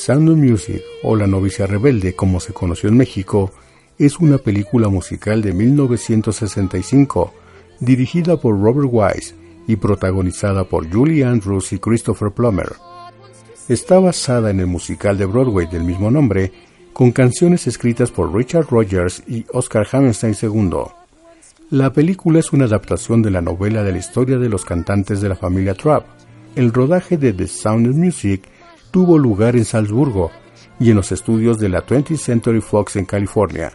Sound 0.00 0.30
of 0.30 0.38
Music, 0.38 0.82
o 1.02 1.14
La 1.14 1.26
novicia 1.26 1.66
rebelde 1.66 2.14
como 2.14 2.40
se 2.40 2.54
conoció 2.54 2.88
en 2.88 2.96
México, 2.96 3.52
es 3.98 4.18
una 4.18 4.38
película 4.38 4.88
musical 4.88 5.42
de 5.42 5.52
1965, 5.52 7.34
dirigida 7.80 8.38
por 8.38 8.58
Robert 8.58 8.88
Wise 8.90 9.34
y 9.68 9.76
protagonizada 9.76 10.64
por 10.64 10.90
Julie 10.90 11.22
Andrews 11.22 11.74
y 11.74 11.78
Christopher 11.78 12.30
Plummer. 12.30 12.72
Está 13.68 13.98
basada 13.98 14.48
en 14.48 14.60
el 14.60 14.68
musical 14.68 15.18
de 15.18 15.26
Broadway 15.26 15.66
del 15.66 15.84
mismo 15.84 16.10
nombre, 16.10 16.50
con 16.94 17.12
canciones 17.12 17.66
escritas 17.66 18.10
por 18.10 18.34
Richard 18.34 18.68
Rogers 18.70 19.22
y 19.28 19.44
Oscar 19.52 19.86
Hammerstein 19.92 20.34
II. 20.40 20.78
La 21.68 21.92
película 21.92 22.38
es 22.38 22.54
una 22.54 22.64
adaptación 22.64 23.20
de 23.20 23.32
la 23.32 23.42
novela 23.42 23.82
de 23.84 23.92
la 23.92 23.98
historia 23.98 24.38
de 24.38 24.48
los 24.48 24.64
cantantes 24.64 25.20
de 25.20 25.28
la 25.28 25.36
familia 25.36 25.74
Trapp. 25.74 26.06
El 26.56 26.72
rodaje 26.72 27.18
de 27.18 27.34
The 27.34 27.46
Sound 27.46 27.86
of 27.86 27.96
Music 27.96 28.48
tuvo 28.90 29.18
lugar 29.18 29.56
en 29.56 29.64
Salzburgo 29.64 30.30
y 30.78 30.90
en 30.90 30.96
los 30.96 31.12
estudios 31.12 31.58
de 31.58 31.68
la 31.68 31.84
20th 31.84 32.16
Century 32.16 32.60
Fox 32.60 32.96
en 32.96 33.04
California. 33.04 33.72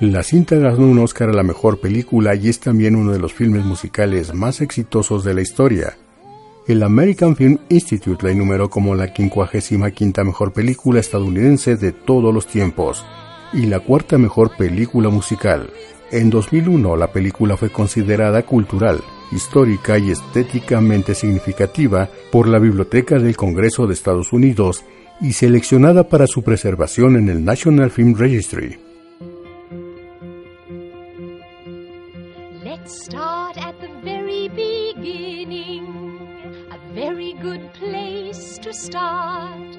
La 0.00 0.22
cinta 0.22 0.56
ganó 0.56 0.86
un 0.86 0.98
Oscar 0.98 1.30
a 1.30 1.32
la 1.32 1.42
mejor 1.42 1.80
película 1.80 2.34
y 2.34 2.48
es 2.48 2.60
también 2.60 2.96
uno 2.96 3.12
de 3.12 3.18
los 3.18 3.32
filmes 3.32 3.64
musicales 3.64 4.34
más 4.34 4.60
exitosos 4.60 5.24
de 5.24 5.34
la 5.34 5.40
historia. 5.40 5.96
El 6.66 6.82
American 6.82 7.36
Film 7.36 7.58
Institute 7.68 8.26
la 8.26 8.32
enumeró 8.32 8.68
como 8.68 8.94
la 8.94 9.14
55 9.14 10.24
mejor 10.24 10.52
película 10.52 11.00
estadounidense 11.00 11.76
de 11.76 11.92
todos 11.92 12.34
los 12.34 12.46
tiempos 12.46 13.06
y 13.52 13.66
la 13.66 13.80
cuarta 13.80 14.18
mejor 14.18 14.56
película 14.56 15.08
musical. 15.08 15.70
En 16.10 16.28
2001 16.28 16.96
la 16.96 17.12
película 17.12 17.56
fue 17.56 17.70
considerada 17.70 18.42
cultural, 18.42 19.00
histórica 19.32 19.98
y 19.98 20.10
estéticamente 20.10 21.14
significativa 21.14 22.08
por 22.30 22.48
la 22.48 22.58
Biblioteca 22.58 23.18
del 23.18 23.36
Congreso 23.36 23.86
de 23.86 23.94
Estados 23.94 24.32
Unidos 24.32 24.84
y 25.20 25.32
seleccionada 25.32 26.08
para 26.08 26.26
su 26.26 26.42
preservación 26.42 27.16
en 27.16 27.28
el 27.28 27.44
National 27.44 27.90
Film 27.90 28.14
Registry. 28.16 28.78
Let's 32.62 33.04
start 33.04 33.56
at 33.58 33.74
the 33.80 33.88
very 34.04 34.48
beginning. 34.48 35.86
A 36.70 36.78
very 36.94 37.34
good 37.42 37.72
place 37.74 38.58
to 38.58 38.72
start. 38.72 39.76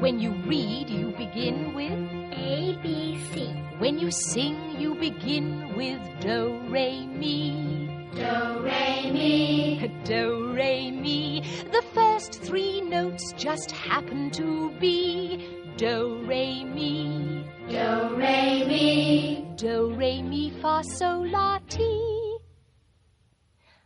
When 0.00 0.20
you 0.20 0.32
read, 0.46 0.88
you 0.90 1.12
begin 1.16 1.74
with 1.74 1.90
A, 2.32 2.78
B, 2.82 3.18
C. 3.32 3.50
When 3.78 3.98
you 3.98 4.10
sing, 4.10 4.56
you 4.78 4.94
begin 4.94 5.74
with 5.74 5.98
Do, 6.20 6.60
Re, 6.68 7.06
Mi. 7.06 7.85
Do, 8.16 8.60
Re, 8.62 9.10
Mi. 9.10 9.92
Do, 10.04 10.50
Re, 10.54 10.90
Mi. 10.90 11.42
The 11.70 11.82
first 11.92 12.40
three 12.42 12.80
notes 12.80 13.34
just 13.36 13.70
happen 13.70 14.30
to 14.30 14.70
be 14.80 15.46
Do, 15.76 16.22
Re, 16.24 16.64
Mi. 16.64 17.44
Do, 17.68 18.16
Re, 18.16 18.64
Mi. 18.66 19.46
Do, 19.56 19.92
Re, 19.94 20.22
Mi, 20.22 20.48
Fa, 20.62 20.82
Sol, 20.82 21.28
La, 21.28 21.58
Ti. 21.68 22.38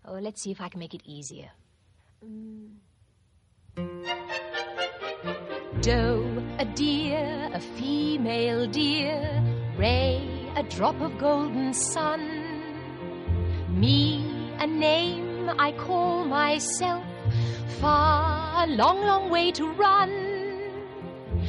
Oh, 0.05 0.19
let's 0.21 0.43
see 0.43 0.53
if 0.53 0.61
I 0.61 0.69
can 0.69 0.79
make 0.79 0.95
it 0.95 1.03
easier. 1.05 1.51
Doe, 5.81 6.43
a 6.59 6.65
deer, 6.65 7.51
a 7.53 7.59
female 7.59 8.69
deer. 8.69 9.43
Ray, 9.77 10.23
a 10.55 10.63
drop 10.63 11.01
of 11.01 11.19
golden 11.19 11.75
sun. 11.75 12.40
Me, 13.71 14.25
a 14.59 14.67
name 14.67 15.49
I 15.59 15.73
call 15.73 16.25
myself. 16.25 17.05
Far, 17.81 18.65
a 18.65 18.67
long, 18.67 19.01
long 19.01 19.31
way 19.31 19.53
to 19.53 19.71
run. 19.73 20.11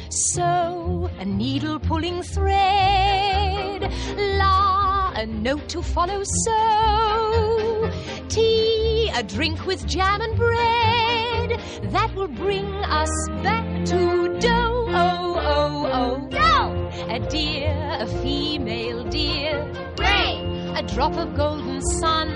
So, 0.10 1.10
a 1.20 1.26
needle 1.26 1.80
pulling 1.80 2.22
thread. 2.22 3.92
La, 4.38 5.14
a 5.16 5.26
note 5.26 5.68
to 5.70 5.82
follow. 5.82 6.24
So, 6.24 7.92
tea, 8.30 9.12
a 9.16 9.24
drink 9.24 9.66
with 9.66 9.86
jam 9.88 10.22
and 10.22 10.38
bread. 10.38 11.60
That 11.92 12.14
will 12.16 12.28
bring 12.28 12.66
us 12.86 13.12
back 13.42 13.86
to 13.86 14.40
dough. 14.40 14.86
Oh, 14.90 15.36
oh, 15.38 15.90
oh, 15.92 16.28
dough. 16.30 16.92
A 17.10 17.20
deer, 17.20 17.98
a 18.00 18.08
female 18.22 19.04
deer. 19.06 19.66
Ray, 19.98 20.51
a 20.76 20.84
drop 20.84 21.16
of 21.18 21.36
golden 21.36 21.82
sun. 21.82 22.30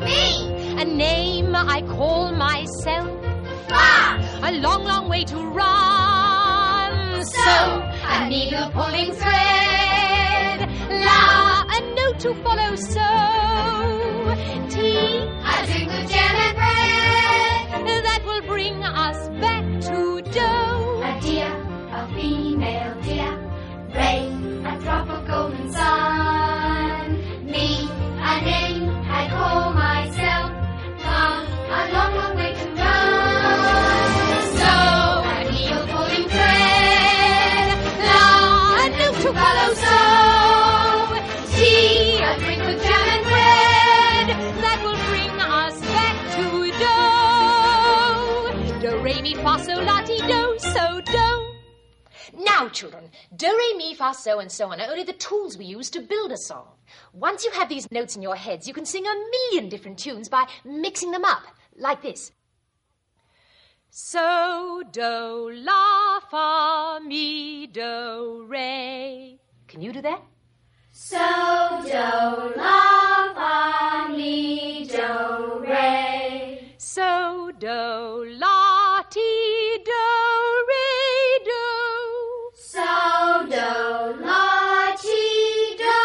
Me, 0.00 0.80
a 0.80 0.84
name 0.84 1.54
I 1.54 1.82
call 1.82 2.32
myself. 2.32 3.08
Far, 3.68 4.18
a 4.42 4.52
long, 4.52 4.84
long 4.84 5.08
way 5.08 5.24
to 5.24 5.36
run. 5.36 7.24
So, 7.24 7.50
a 8.14 8.28
needle 8.28 8.70
pulling 8.70 9.12
thread. 9.12 10.58
La, 10.90 11.64
a 11.76 11.80
note 11.94 12.20
to 12.20 12.34
follow. 12.42 12.76
So, 12.76 13.08
tea, 14.68 15.24
a 15.52 15.66
drink 15.66 15.90
with 15.90 16.10
jam 16.10 16.34
and 16.46 16.56
bread. 16.56 18.04
That 18.04 18.22
will 18.24 18.42
bring 18.42 18.82
us 18.82 19.28
back 19.40 19.64
to 19.88 20.22
dough. 20.22 21.02
A 21.04 21.20
deer, 21.20 21.54
a 21.92 22.08
female 22.14 22.94
deer. 23.02 23.34
Ray, 23.94 24.28
a 24.64 24.78
drop 24.80 25.08
of 25.08 25.26
golden 25.26 25.72
sun. 25.72 26.17
Follow 39.38 39.70
so. 39.74 40.00
Tea, 41.56 42.18
a 42.18 42.38
drink 42.38 42.62
with 42.64 42.80
jam 42.82 43.06
and 43.14 43.24
bread, 43.24 44.26
that 44.64 44.78
will 44.84 45.00
bring 45.10 45.32
us 45.40 45.76
back 45.96 46.16
to 46.36 46.44
do. 48.80 48.90
Do, 48.90 48.90
re, 49.02 49.16
mi, 49.22 49.34
fa, 49.34 49.58
so, 49.64 49.74
la, 49.82 50.02
ti, 50.02 50.18
do, 50.18 50.56
so, 50.58 51.00
do. 51.00 51.28
Now, 52.44 52.68
children, 52.68 53.10
do, 53.36 53.46
re, 53.46 53.74
mi, 53.76 53.94
fa, 53.94 54.12
so, 54.14 54.38
and 54.40 54.50
so 54.50 54.70
on 54.72 54.80
are 54.80 54.90
only 54.90 55.04
the 55.04 55.12
tools 55.14 55.56
we 55.56 55.64
use 55.66 55.90
to 55.90 56.00
build 56.00 56.32
a 56.32 56.36
song. 56.36 56.68
Once 57.12 57.44
you 57.44 57.50
have 57.52 57.68
these 57.68 57.90
notes 57.90 58.16
in 58.16 58.22
your 58.22 58.36
heads, 58.36 58.66
you 58.68 58.74
can 58.74 58.84
sing 58.86 59.06
a 59.06 59.14
million 59.50 59.68
different 59.68 59.98
tunes 59.98 60.28
by 60.28 60.46
mixing 60.64 61.10
them 61.10 61.24
up, 61.24 61.42
like 61.76 62.02
this. 62.02 62.32
So, 63.90 64.82
do, 64.92 65.50
la, 65.64 66.20
fa, 66.30 67.00
mi, 67.04 67.66
do, 67.66 68.44
re. 68.46 69.38
Can 69.66 69.80
you 69.80 69.92
do 69.92 70.02
that? 70.02 70.22
So, 70.92 71.18
do, 71.84 72.54
la, 72.56 73.32
fa, 73.34 74.08
mi, 74.10 74.86
do, 74.86 75.60
re. 75.60 76.74
So, 76.78 77.50
do, 77.58 78.24
la, 78.38 79.02
ti, 79.10 79.78
do, 79.84 80.06
re, 80.68 81.44
do. 81.44 82.50
So, 82.54 83.46
do, 83.48 84.24
la, 84.24 84.96
ti, 84.96 85.76
do, 85.78 85.98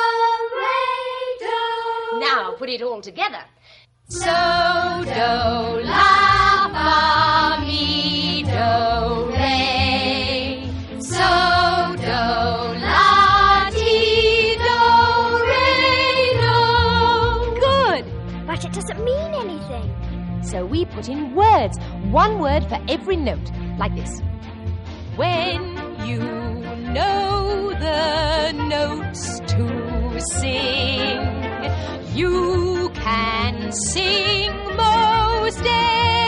re, 0.60 0.80
do. 1.40 2.20
Now 2.20 2.56
put 2.58 2.70
it 2.70 2.82
all 2.82 3.02
together. 3.02 3.44
So, 4.08 4.26
do, 4.26 4.32
la, 4.32 5.04
fa, 5.06 5.82
mi, 5.82 5.82
do, 5.82 5.90
re. 5.90 6.33
So, 11.00 11.96
do, 11.98 12.24
la, 12.82 13.70
ti, 13.70 14.56
do, 14.56 14.80
re, 15.50 15.68
do. 16.44 16.58
Good. 17.60 18.04
But 18.48 18.66
it 18.66 18.74
doesn't 18.74 19.04
mean 19.04 19.34
anything. 19.34 19.90
So 20.42 20.66
we 20.66 20.86
put 20.86 21.08
in 21.08 21.36
words, 21.36 21.78
one 22.12 22.40
word 22.40 22.64
for 22.66 22.80
every 22.90 23.18
note, 23.18 23.52
like 23.78 23.96
this. 23.96 24.22
When 25.16 25.62
you 26.06 26.20
know 26.20 27.74
the 27.80 28.52
notes 28.54 29.40
to 29.40 30.20
sing, 30.42 31.20
you 32.16 32.90
can 32.96 33.72
sing 33.72 34.52
most 34.76 35.64
anything 35.64 36.23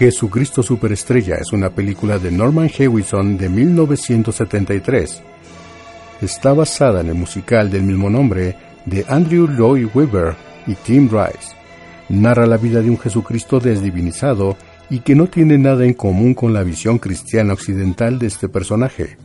Jesucristo 0.00 0.62
Superestrella 0.62 1.34
es 1.34 1.52
una 1.52 1.68
película 1.68 2.18
de 2.18 2.30
Norman 2.30 2.70
Hewison 2.70 3.36
de 3.36 3.50
1973. 3.50 5.22
Está 6.22 6.54
basada 6.54 7.02
en 7.02 7.08
el 7.08 7.16
musical 7.16 7.70
del 7.70 7.82
mismo 7.82 8.08
nombre 8.08 8.56
de 8.86 9.04
Andrew 9.08 9.46
Lloyd 9.46 9.88
Webber 9.92 10.34
y 10.66 10.74
Tim 10.74 11.10
Rice. 11.10 11.54
Narra 12.08 12.46
la 12.46 12.56
vida 12.56 12.80
de 12.80 12.88
un 12.88 12.98
Jesucristo 12.98 13.60
desdivinizado 13.60 14.56
y 14.88 15.00
que 15.00 15.14
no 15.14 15.26
tiene 15.26 15.58
nada 15.58 15.84
en 15.84 15.92
común 15.92 16.32
con 16.32 16.54
la 16.54 16.62
visión 16.62 16.98
cristiana 16.98 17.52
occidental 17.52 18.18
de 18.18 18.28
este 18.28 18.48
personaje. 18.48 19.18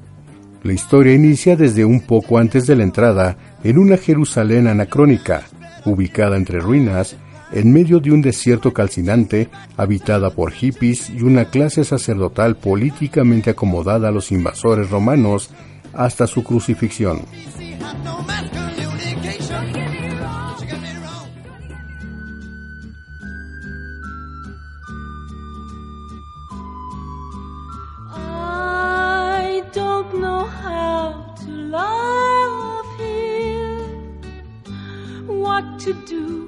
La 0.64 0.74
historia 0.74 1.14
inicia 1.14 1.56
desde 1.56 1.86
un 1.86 2.02
poco 2.02 2.38
antes 2.38 2.68
de 2.68 2.76
la 2.76 2.84
entrada 2.84 3.38
en 3.64 3.78
una 3.78 3.96
Jerusalén 3.96 4.68
anacrónica, 4.68 5.44
ubicada 5.86 6.36
entre 6.36 6.60
ruinas, 6.60 7.16
en 7.52 7.72
medio 7.72 8.00
de 8.00 8.12
un 8.12 8.22
desierto 8.22 8.74
calcinante, 8.74 9.50
habitada 9.78 10.30
por 10.30 10.52
hippies 10.52 11.10
y 11.10 11.22
una 11.22 11.46
clase 11.46 11.84
sacerdotal 11.84 12.56
políticamente 12.56 13.52
acomodada 13.52 14.10
a 14.10 14.12
los 14.12 14.32
invasores 14.32 14.90
romanos 14.90 15.50
hasta 15.94 16.28
su 16.28 16.44
crucifixión. 16.44 17.22
To 35.86 35.94
do, 35.94 36.45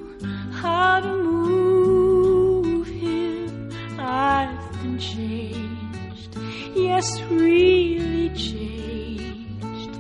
how 0.78 0.99
to 0.99 1.13
move 1.17 2.88
him. 2.88 3.71
I've 3.97 4.71
been 4.73 4.99
changed, 4.99 6.32
yes, 6.75 7.07
really 7.32 8.30
changed 8.47 9.95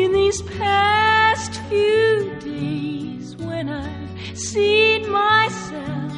in 0.00 0.08
these 0.12 0.40
past 0.58 1.52
few 1.70 2.36
days 2.50 3.36
when 3.36 3.64
I've 3.70 4.38
seen 4.38 5.00
myself. 5.10 6.12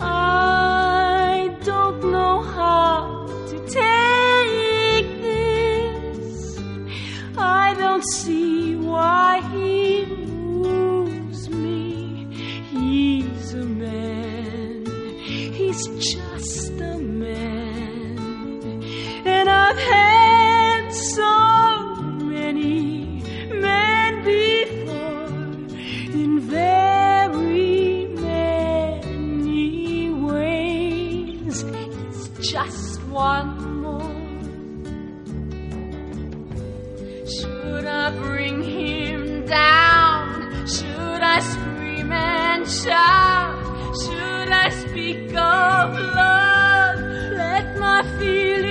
I 0.00 1.54
don't 1.70 2.00
know 2.14 2.36
how 2.56 3.26
to 3.50 3.56
see 8.00 8.76
why 8.76 9.40
he 9.52 10.06
moves 10.06 11.48
me. 11.50 12.26
He's 12.70 13.54
a 13.54 13.64
man, 13.64 14.86
he's 15.22 15.86
just 16.12 16.70
a 16.80 16.98
man, 16.98 18.18
and 19.24 19.48
I've 19.48 19.78
had. 19.78 20.09
I 41.32 41.38
scream 41.38 42.10
and 42.10 42.68
shout? 42.68 43.54
Should 44.02 44.50
I 44.64 44.68
speak 44.70 45.28
of 45.28 45.94
love? 45.94 46.98
Let 47.42 47.78
my 47.78 48.02
feelings 48.18 48.69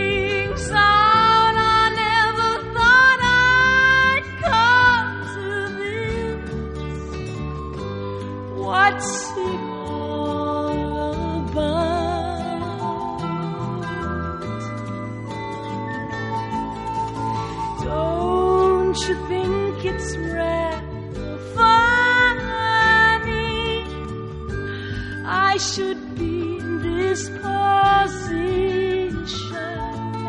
should 25.60 26.16
be 26.16 26.58
in 26.58 26.82
this 26.82 27.28
position. 27.28 27.50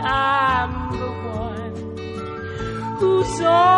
I'm 0.02 0.90
the 0.98 1.10
one 1.30 1.74
who's 2.98 3.40
always 3.40 3.69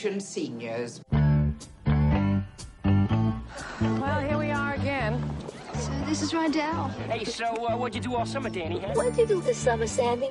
Attention, 0.00 0.20
seniors. 0.20 1.02
Well, 3.82 4.20
here 4.20 4.38
we 4.38 4.50
are 4.50 4.74
again. 4.74 5.20
So 5.74 5.90
this 6.08 6.22
is 6.22 6.32
Rydell. 6.32 6.90
Hey, 7.10 7.24
so 7.24 7.44
uh, 7.44 7.76
what'd 7.76 7.94
you 7.94 8.00
do 8.00 8.16
all 8.16 8.24
summer, 8.24 8.48
Danny? 8.48 8.80
Huh? 8.80 8.94
What 8.94 9.14
did 9.14 9.18
you 9.18 9.26
do 9.26 9.42
this 9.42 9.58
summer, 9.58 9.86
Sandy? 9.86 10.28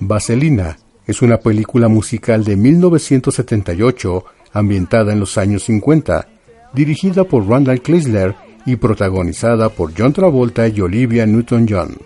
Vaselina 0.00 0.76
es 1.06 1.22
una 1.22 1.38
película 1.38 1.86
musical 1.86 2.42
de 2.42 2.56
1978 2.56 4.24
ambientada 4.52 5.12
en 5.12 5.20
los 5.20 5.38
años 5.38 5.62
50, 5.64 6.26
dirigida 6.72 7.22
por 7.22 7.46
Randall 7.48 7.82
Chrysler 7.82 8.34
y 8.66 8.74
protagonizada 8.76 9.68
por 9.68 9.92
John 9.96 10.12
Travolta 10.12 10.66
y 10.66 10.80
Olivia 10.80 11.24
Newton-John. 11.24 11.98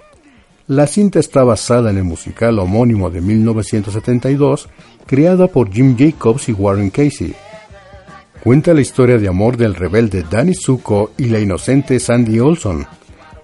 La 0.69 0.87
cinta 0.87 1.19
está 1.19 1.45
basada 1.45 1.89
en 1.89 1.97
el 1.97 2.05
musical 2.05 2.59
homónimo 2.59 3.09
de 3.09 3.23
1972, 3.23 4.69
creada 5.07 5.47
por 5.47 5.73
Jim 5.73 5.97
Jacobs 5.99 6.51
y 6.51 6.53
Warren 6.53 6.91
Casey. 6.91 7.35
Cuenta 8.45 8.75
la 8.75 8.83
historia 8.83 9.17
de 9.17 9.29
amor 9.29 9.57
del 9.57 9.75
rebelde 9.75 10.27
Danny 10.31 10.53
Zuko 10.55 11.13
y 11.17 11.31
la 11.31 11.41
inocente 11.41 11.99
Sandy 11.99 12.39
Olson. 12.39 12.87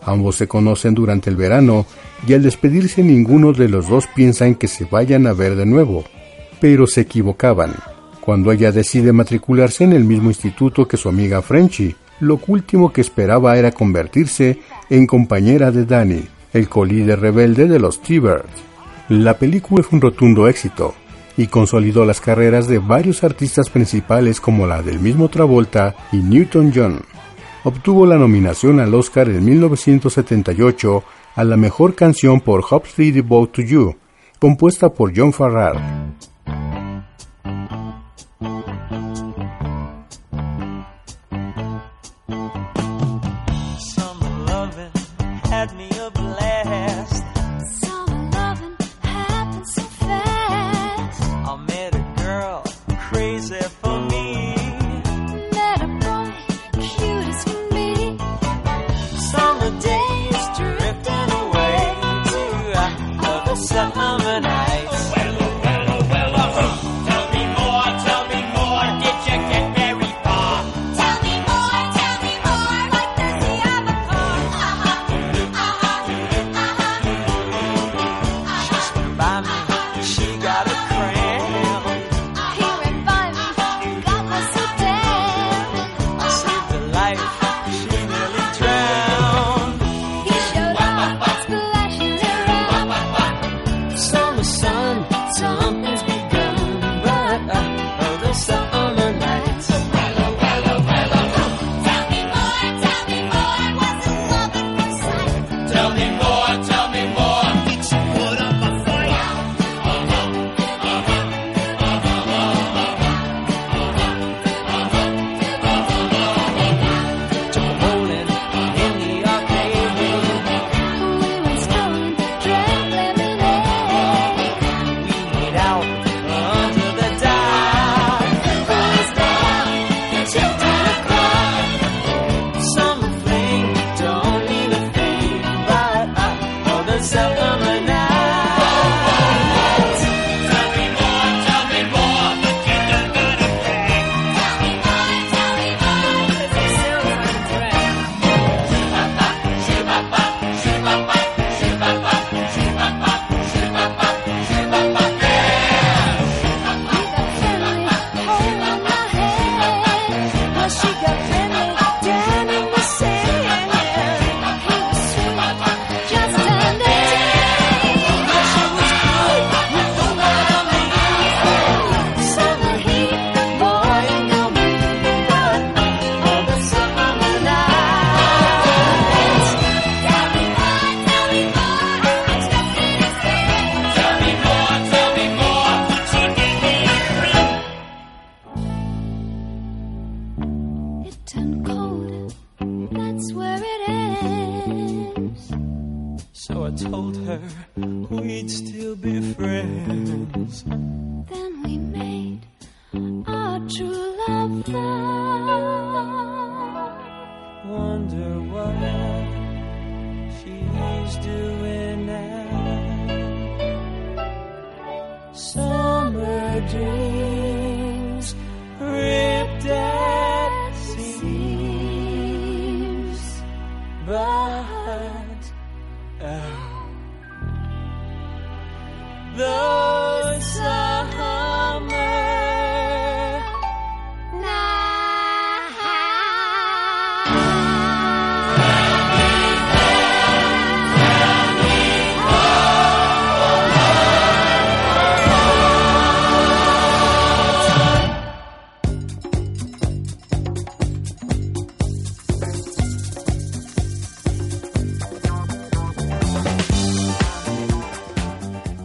Ambos 0.03 0.37
se 0.37 0.47
conocen 0.47 0.93
durante 0.93 1.31
el 1.31 1.37
verano 1.37 1.87
y 2.29 2.35
al 2.35 2.43
despedirse 2.43 3.03
ninguno 3.03 3.55
de 3.55 3.71
los 3.71 3.89
dos 3.89 4.07
piensa 4.15 4.47
en 4.47 4.57
que 4.57 4.69
se 4.69 4.85
vayan 4.85 5.27
a 5.27 5.33
ver 5.33 5.57
de 5.57 5.65
nuevo. 5.65 6.05
Pero 6.61 6.87
se 6.87 7.01
equivocaban. 7.01 7.73
Cuando 8.21 8.53
ella 8.53 8.71
decide 8.71 9.15
matricularse 9.15 9.85
en 9.85 9.95
el 9.95 10.05
mismo 10.05 10.29
instituto 10.29 10.87
que 10.87 10.99
su 10.99 11.09
amiga 11.09 11.41
Frenchy, 11.41 11.97
lo 12.21 12.39
último 12.47 12.93
que 12.93 13.01
esperaba 13.01 13.57
era 13.57 13.73
convertirse 13.73 14.59
en 14.91 15.07
compañera 15.07 15.71
de 15.71 15.87
Danny, 15.87 16.25
el 16.55 16.69
colíder 16.69 17.21
rebelde 17.21 17.67
de 17.67 17.79
los 17.79 18.01
T-Birds. 18.01 18.49
La 19.11 19.39
película 19.39 19.83
fue 19.83 19.97
un 19.97 20.03
rotundo 20.03 20.49
éxito 20.49 20.95
y 21.37 21.49
consolidó 21.49 22.05
las 22.07 22.21
carreras 22.21 22.69
de 22.69 22.79
varios 22.79 23.25
artistas 23.25 23.69
principales 23.69 24.41
como 24.41 24.67
la 24.67 24.81
del 24.81 25.01
mismo 25.01 25.29
Travolta 25.29 25.95
y 26.13 26.19
Newton 26.19 26.73
John. 26.75 27.03
Obtuvo 27.65 28.07
la 28.07 28.17
nominación 28.17 28.81
al 28.81 28.95
Oscar 28.95 29.29
en 29.29 29.45
1978 29.45 31.05
a 31.35 31.45
la 31.45 31.57
mejor 31.57 31.95
canción 31.95 32.41
por 32.41 32.65
Hopefully 32.69 33.11
Devote 33.11 33.63
to 33.63 33.69
You, 33.69 33.97
compuesta 34.39 34.91
por 34.91 35.13
John 35.15 35.33
Farrar. 35.33 35.81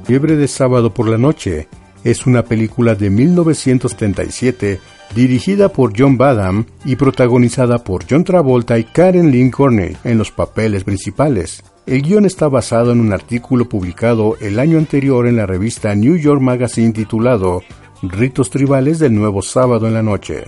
Fiebre 0.10 0.38
de 0.38 0.48
sábado 0.48 0.92
por 0.92 1.08
la 1.08 1.20
noche 1.20 1.68
es 2.04 2.26
una 2.26 2.44
película 2.44 2.96
de 2.96 3.12
1977 3.12 4.80
dirigida 5.14 5.70
por 5.70 5.94
John 5.96 6.18
Badham 6.18 6.66
y 6.84 6.96
protagonizada 6.96 7.84
por 7.84 8.06
John 8.10 8.24
Travolta 8.24 8.80
y 8.80 8.86
Karen 8.86 9.30
Lynn 9.30 9.52
Corney 9.52 9.96
en 10.04 10.18
los 10.18 10.32
papeles 10.32 10.84
principales. 10.84 11.64
El 11.86 12.02
guion 12.02 12.26
está 12.26 12.48
basado 12.48 12.92
en 12.92 13.02
un 13.02 13.14
artículo 13.14 13.70
publicado 13.70 14.36
el 14.42 14.58
año 14.58 14.80
anterior 14.80 15.28
en 15.28 15.36
la 15.36 15.46
revista 15.46 15.94
New 15.94 16.16
York 16.16 16.42
Magazine 16.42 16.92
titulado 16.92 17.62
Ritos 18.02 18.50
Tribales 18.50 18.98
del 18.98 19.14
Nuevo 19.14 19.44
Sábado 19.44 19.86
en 19.86 19.94
la 19.94 20.02
Noche. 20.02 20.46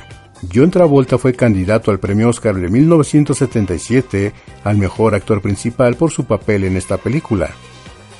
John 0.52 0.72
Travolta 0.72 1.20
fue 1.20 1.34
candidato 1.34 1.92
al 1.92 2.00
premio 2.00 2.30
Oscar 2.30 2.56
de 2.56 2.68
1977 2.68 4.34
al 4.64 4.78
mejor 4.80 5.14
actor 5.14 5.40
principal 5.40 5.98
por 5.98 6.10
su 6.10 6.26
papel 6.26 6.64
en 6.64 6.78
esta 6.78 6.98
película. 6.98 7.52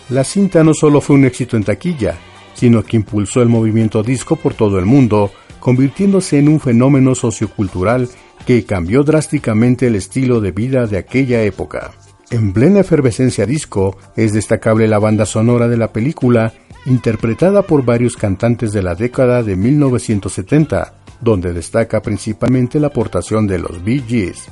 La 0.10 0.24
cinta 0.24 0.64
no 0.64 0.74
solo 0.74 1.02
fue 1.02 1.16
un 1.16 1.26
éxito 1.26 1.58
en 1.58 1.64
taquilla, 1.64 2.18
sino 2.54 2.84
que 2.84 2.98
impulsó 2.98 3.42
el 3.42 3.50
movimiento 3.50 4.04
disco 4.04 4.36
por 4.36 4.54
todo 4.54 4.78
el 4.78 4.86
mundo, 4.86 5.32
convirtiéndose 5.60 6.40
en 6.40 6.50
un 6.50 6.60
fenómeno 6.60 7.16
sociocultural 7.16 8.10
que 8.46 8.66
cambió 8.66 9.04
drásticamente 9.04 9.88
el 9.88 9.96
estilo 9.96 10.42
de 10.42 10.52
vida 10.52 10.88
de 10.88 10.98
aquella 10.98 11.44
época. 11.44 11.92
En 12.30 12.54
plena 12.54 12.80
efervescencia 12.80 13.46
disco 13.46 13.98
es 14.16 14.34
destacable 14.34 14.88
la 14.88 15.00
banda 15.00 15.26
sonora 15.26 15.68
de 15.68 15.78
la 15.78 15.92
película, 15.92 16.54
interpretada 16.86 17.62
por 17.62 17.84
varios 17.84 18.16
cantantes 18.16 18.72
de 18.72 18.82
la 18.82 18.96
década 18.96 19.44
de 19.44 19.56
1970, 19.56 20.94
donde 21.20 21.54
destaca 21.54 22.02
principalmente 22.02 22.80
la 22.80 22.88
aportación 22.88 23.48
de 23.48 23.60
los 23.60 23.84
Bee 23.84 24.04
Gees. 24.08 24.48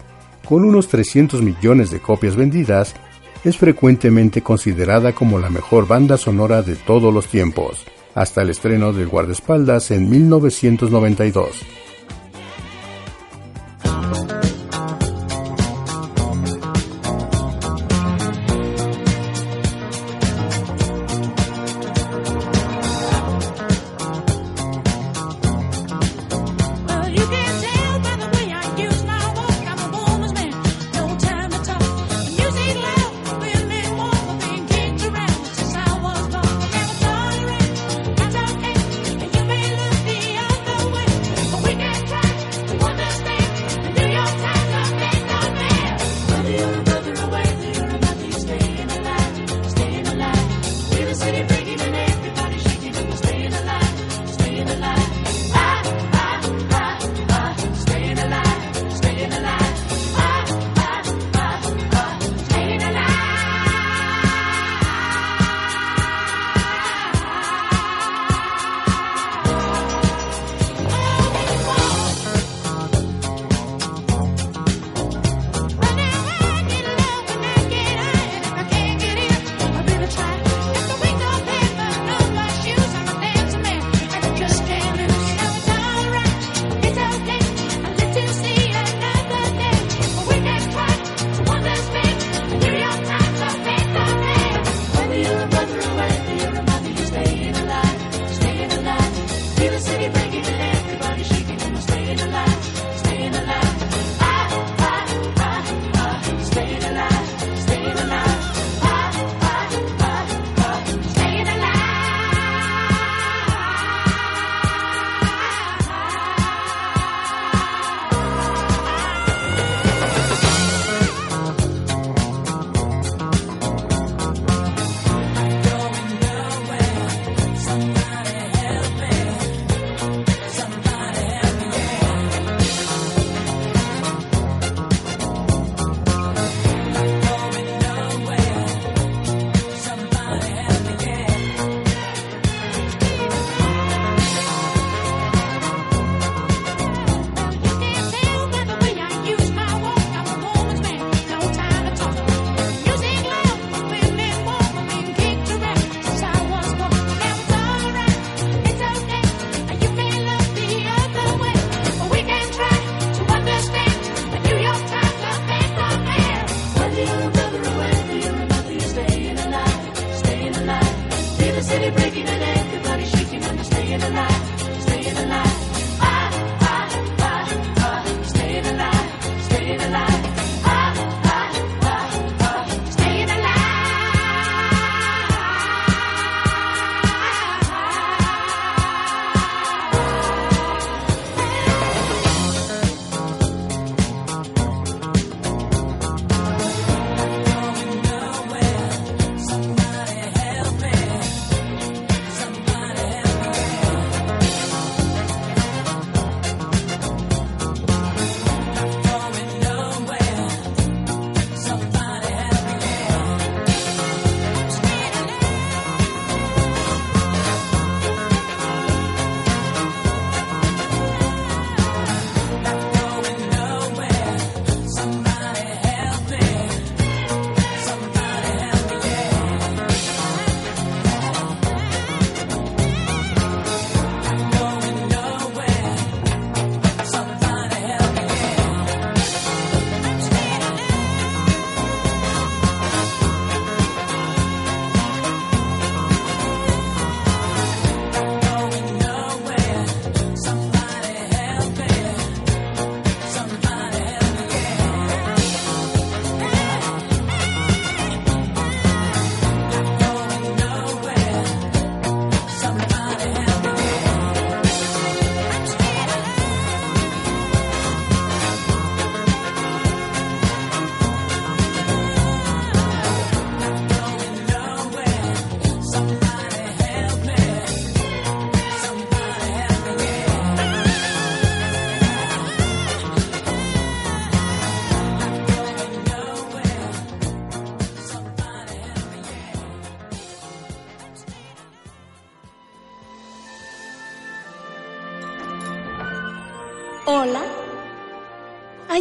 Con 0.48 0.66
unos 0.66 0.88
300 0.88 1.42
millones 1.42 1.90
de 1.90 2.00
copias 2.00 2.36
vendidas, 2.36 2.96
es 3.44 3.58
frecuentemente 3.58 4.42
considerada 4.42 5.14
como 5.14 5.40
la 5.40 5.50
mejor 5.50 5.88
banda 5.88 6.18
sonora 6.18 6.62
de 6.62 6.76
todos 6.76 7.14
los 7.14 7.28
tiempos, 7.28 7.86
hasta 8.16 8.42
el 8.42 8.50
estreno 8.50 8.94
del 8.94 9.08
guardaespaldas 9.08 9.92
en 9.92 10.10
1992. 10.10 11.89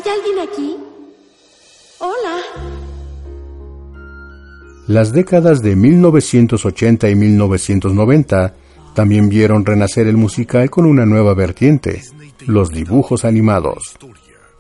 Alguien 0.09 0.39
aquí? 0.39 0.77
Hola. 1.99 2.39
Las 4.87 5.13
décadas 5.13 5.63
de 5.63 5.77
1980 5.77 7.11
y 7.11 7.15
1990 7.15 8.55
también 8.95 9.29
vieron 9.29 9.65
renacer 9.65 10.07
el 10.07 10.17
musical 10.17 10.71
con 10.71 10.87
una 10.87 11.05
nueva 11.05 11.35
vertiente, 11.35 12.03
los 12.47 12.71
dibujos 12.71 13.25
animados. 13.25 13.97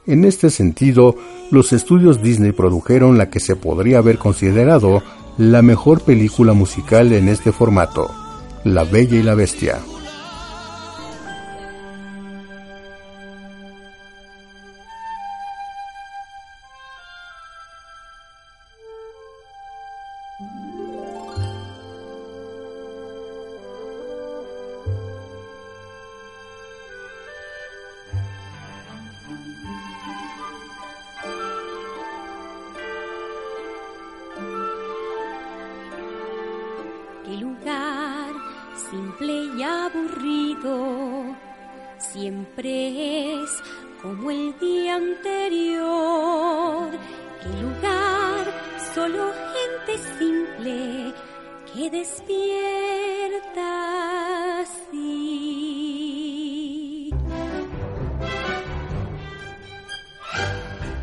En 0.06 0.24
este 0.24 0.50
sentido, 0.50 1.16
los 1.50 1.72
estudios 1.72 2.22
Disney 2.22 2.52
produjeron 2.52 3.18
la 3.18 3.30
que 3.30 3.40
se 3.40 3.56
podría 3.56 3.98
haber 3.98 4.18
considerado 4.18 5.02
la 5.38 5.62
mejor 5.62 6.02
película 6.02 6.52
musical 6.52 7.12
en 7.12 7.28
este 7.28 7.52
formato, 7.52 8.10
La 8.64 8.84
Bella 8.84 9.18
y 9.18 9.22
la 9.22 9.34
Bestia. 9.34 9.78
Solo 49.08 49.32
gente 49.54 49.92
simple 50.18 51.14
que 51.72 51.90
despierta 51.90 53.66
así. 54.60 55.90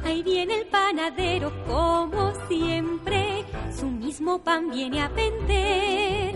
Ahí 0.04 0.22
viene 0.24 0.62
el 0.62 0.68
panadero 0.68 1.52
como 1.66 2.34
siempre, 2.48 3.46
su 3.76 3.88
mismo 3.88 4.44
pan 4.44 4.70
viene 4.72 5.02
a 5.02 5.08
vender. 5.10 6.35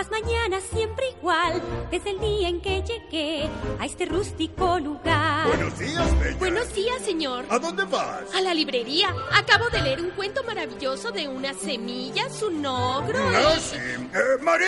Las 0.00 0.10
mañanas 0.10 0.62
siempre 0.72 1.04
igual, 1.18 1.60
desde 1.90 2.12
el 2.12 2.20
día 2.20 2.48
en 2.48 2.62
que 2.62 2.82
llegué 2.82 3.46
a 3.78 3.84
este 3.84 4.06
rústico 4.06 4.78
lugar. 4.78 5.46
Buenos 5.48 5.78
días, 5.78 6.18
Bella. 6.18 6.36
Buenos 6.38 6.72
días, 6.74 7.02
señor. 7.04 7.44
¿A 7.50 7.58
dónde 7.58 7.84
vas? 7.84 8.34
A 8.34 8.40
la 8.40 8.54
librería. 8.54 9.14
Acabo 9.30 9.68
de 9.68 9.82
leer 9.82 10.00
un 10.00 10.08
cuento 10.12 10.42
maravilloso 10.44 11.10
de 11.10 11.28
una 11.28 11.52
semilla, 11.52 12.24
un 12.48 12.64
ogro. 12.64 13.18
No, 13.30 13.54
y- 13.56 13.60
sí. 13.60 13.76
Eh, 13.76 14.42
Marí, 14.42 14.64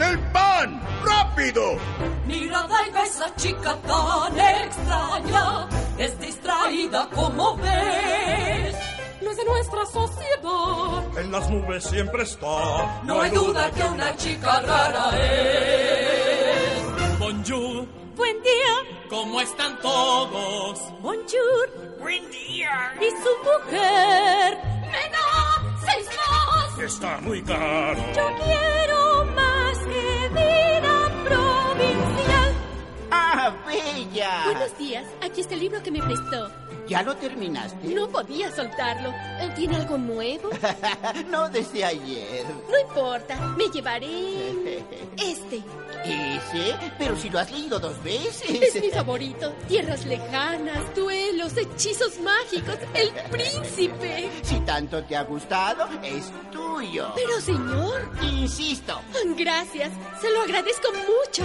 el 0.00 0.18
pan, 0.32 0.80
rápido. 1.04 1.76
Mira, 2.26 2.66
a 2.66 3.04
esa 3.04 3.36
chica 3.36 3.76
tan 3.86 4.40
extraña, 4.40 5.68
es 5.98 6.18
distraída 6.18 7.06
como 7.10 7.54
ves. 7.58 8.76
De 9.36 9.44
nuestra 9.44 9.86
sociedad. 9.86 11.18
En 11.18 11.30
las 11.30 11.48
nubes 11.50 11.84
siempre 11.84 12.24
está. 12.24 13.00
No 13.04 13.20
hay 13.22 13.30
duda 13.30 13.70
que 13.70 13.82
una 13.84 14.16
chica 14.16 14.60
rara 14.60 15.10
es. 15.18 17.18
Bonjour, 17.18 17.86
Buen 18.16 18.42
día, 18.42 18.74
¿cómo 19.08 19.40
están 19.40 19.78
todos? 19.80 20.80
bonjour. 21.00 21.70
Buen 22.00 22.28
día. 22.30 22.92
Y 23.00 23.08
su 23.10 23.30
mujer 23.44 24.58
me 24.82 25.08
da 25.10 25.62
seis 25.86 26.06
más. 26.16 26.78
Está 26.80 27.18
muy 27.20 27.40
caro. 27.42 28.00
Yo 28.14 28.26
quiero 28.44 29.24
más 29.36 29.78
que 29.78 30.28
vida. 30.34 30.69
¡Ah, 33.10 33.52
Bella! 33.66 34.42
Buenos 34.46 34.78
días. 34.78 35.04
Aquí 35.22 35.40
está 35.40 35.54
el 35.54 35.60
libro 35.60 35.82
que 35.82 35.90
me 35.90 36.00
prestó. 36.02 36.50
¿Ya 36.88 37.02
lo 37.02 37.14
terminaste? 37.16 37.86
No 37.88 38.08
podía 38.08 38.50
soltarlo. 38.54 39.12
¿Tiene 39.54 39.76
algo 39.76 39.96
nuevo? 39.96 40.50
no 41.30 41.48
desde 41.48 41.84
ayer. 41.84 42.44
No 42.68 42.78
importa. 42.80 43.36
Me 43.56 43.68
llevaré 43.68 44.08
este. 45.16 45.62
¿Ese? 46.04 46.76
Pero 46.98 47.16
si 47.16 47.30
lo 47.30 47.38
has 47.38 47.50
leído 47.52 47.78
dos 47.78 48.02
veces. 48.02 48.74
Es 48.74 48.82
mi 48.82 48.90
favorito. 48.90 49.52
Tierras 49.68 50.04
lejanas, 50.04 50.94
duelos, 50.96 51.56
hechizos 51.56 52.18
mágicos, 52.20 52.76
el 52.94 53.10
príncipe. 53.30 54.28
Si 54.42 54.58
tanto 54.60 55.04
te 55.04 55.16
ha 55.16 55.22
gustado, 55.22 55.86
es 56.02 56.32
tuyo. 56.50 57.12
Pero 57.14 57.40
señor, 57.40 58.10
Insisto. 58.22 59.00
gracias. 59.36 59.90
Se 60.20 60.30
lo 60.32 60.40
agradezco 60.42 60.88
mucho. 60.92 61.44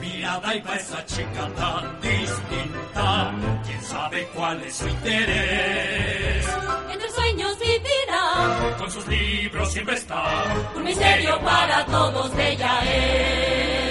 Mirada 0.00 0.54
y 0.54 0.60
pa' 0.60 0.76
esa 0.76 1.04
chica 1.06 1.48
tan 1.56 2.00
distinta. 2.00 3.32
¿Quién 3.64 3.82
sabe 3.82 4.28
cuál 4.34 4.62
es 4.62 4.74
su 4.76 4.88
interés? 4.88 6.46
Entre 6.92 7.10
sueños 7.10 7.58
vivirá. 7.58 8.76
Con 8.78 8.90
sus 8.90 9.06
libros 9.08 9.72
siempre 9.72 9.94
está. 9.94 10.44
Un 10.74 10.84
misterio 10.84 11.40
para 11.40 11.84
todos 11.86 12.34
bella 12.34 12.80
es. 12.84 13.85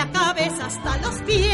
La 0.00 0.12
cabeza 0.12 0.66
hasta 0.66 0.96
los 0.98 1.14
pies. 1.22 1.50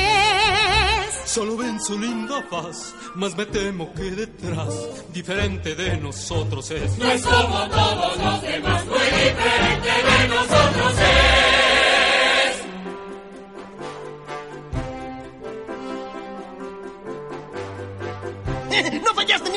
Solo 1.25 1.57
ven 1.57 1.81
su 1.81 1.99
linda 1.99 2.43
faz, 2.49 2.95
mas 3.15 3.37
me 3.37 3.45
temo 3.47 3.93
que 3.93 4.11
detrás, 4.11 4.73
diferente 5.13 5.75
de 5.75 5.97
nosotros 5.97 6.71
es. 6.71 6.97
No 6.97 7.11
es 7.11 7.23
como 7.23 7.69
todos 7.69 8.17
los 8.19 8.43
demás, 8.43 8.85
muy 8.87 8.99
diferente 8.99 9.91
de 10.11 10.29
nosotros 10.29 10.93
es. 10.93 11.56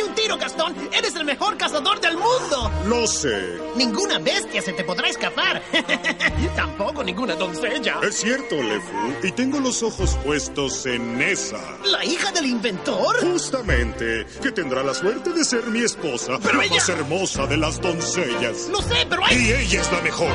Ni 0.02 0.08
un 0.08 0.16
tiro, 0.16 0.38
Gastón! 0.38 0.76
¡Eres 0.94 1.16
el 1.16 1.26
mejor 1.26 1.58
cazador 1.58 2.00
del 2.00 2.16
mundo! 2.18 2.72
Lo 2.86 3.06
sé. 3.08 3.58
Ninguna 3.76 4.20
bestia 4.20 4.62
se 4.62 4.74
te 4.74 4.84
podrá 4.84 5.08
escapar. 5.10 5.62
Tampoco 6.56 7.04
ninguna 7.04 7.36
doncella. 7.36 8.00
Es 8.04 8.16
cierto, 8.20 8.56
Lefu. 8.56 9.14
Y 9.24 9.32
tengo 9.32 9.60
los 9.60 9.84
ojos 9.84 10.18
puestos 10.26 10.86
en 10.86 11.22
esa. 11.22 11.58
¿La 11.86 12.04
hija 12.06 12.32
del 12.32 12.46
inventor? 12.46 13.18
Justamente, 13.32 14.26
que 14.42 14.52
tendrá 14.52 14.84
la 14.84 14.94
suerte 14.94 15.32
de 15.32 15.44
ser 15.44 15.66
mi 15.68 15.82
esposa, 15.84 16.40
Pero 16.42 16.58
la 16.60 16.66
ella- 16.66 16.76
más 16.76 16.90
hermosa 16.90 17.46
de 17.48 17.58
las 17.58 17.82
doncellas. 17.82 18.68
Lo 18.70 18.82
sé, 18.82 19.06
pero 19.10 19.26
hay... 19.26 19.38
Y 19.38 19.52
ella 19.54 19.82
es 19.82 19.92
la 19.92 20.02
mejor. 20.02 20.32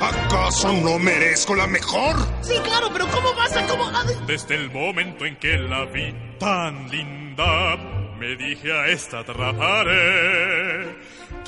¿Acaso 0.00 0.72
no 0.72 0.98
merezco 0.98 1.54
la 1.54 1.66
mejor? 1.66 2.16
Sí, 2.42 2.54
claro, 2.64 2.88
pero 2.92 3.06
¿cómo 3.08 3.34
vas 3.34 3.54
a... 3.56 3.66
cómo... 3.66 3.84
a- 3.86 4.04
Desde 4.26 4.54
el 4.54 4.70
momento 4.70 5.24
en 5.26 5.36
que 5.36 5.58
la 5.58 5.84
vi 5.86 6.14
tan 6.38 6.88
linda, 6.88 7.76
me 8.18 8.36
dije 8.36 8.72
a 8.72 8.86
esta 8.88 9.20
atraparé. 9.20 10.96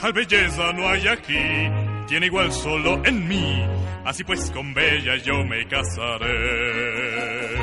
Tal 0.00 0.12
belleza 0.12 0.72
no 0.72 0.88
hay 0.88 1.06
aquí, 1.08 1.70
tiene 2.06 2.26
igual 2.26 2.52
solo 2.52 3.02
en 3.04 3.28
mí. 3.28 3.66
Así 4.04 4.24
pues 4.24 4.50
con 4.50 4.72
Bella 4.72 5.16
yo 5.16 5.44
me 5.44 5.66
casaré. 5.68 7.58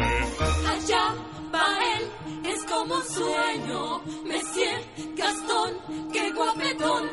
Allá 0.68 1.16
va 1.54 1.66
él, 1.96 2.12
es 2.46 2.64
como 2.66 2.96
un 2.96 3.04
sueño. 3.04 4.02
Monsieur 4.26 4.80
Gastón, 5.16 6.10
qué 6.14 6.32
guapetón. 6.32 7.10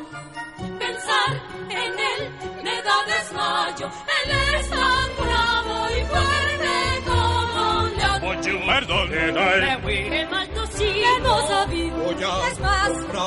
Pensar 0.57 1.31
en 1.69 1.99
él 1.99 2.31
me 2.63 2.81
da 2.81 2.97
desmayo. 3.07 3.87
Él 3.87 4.31
es 4.59 4.69
tan 4.69 5.15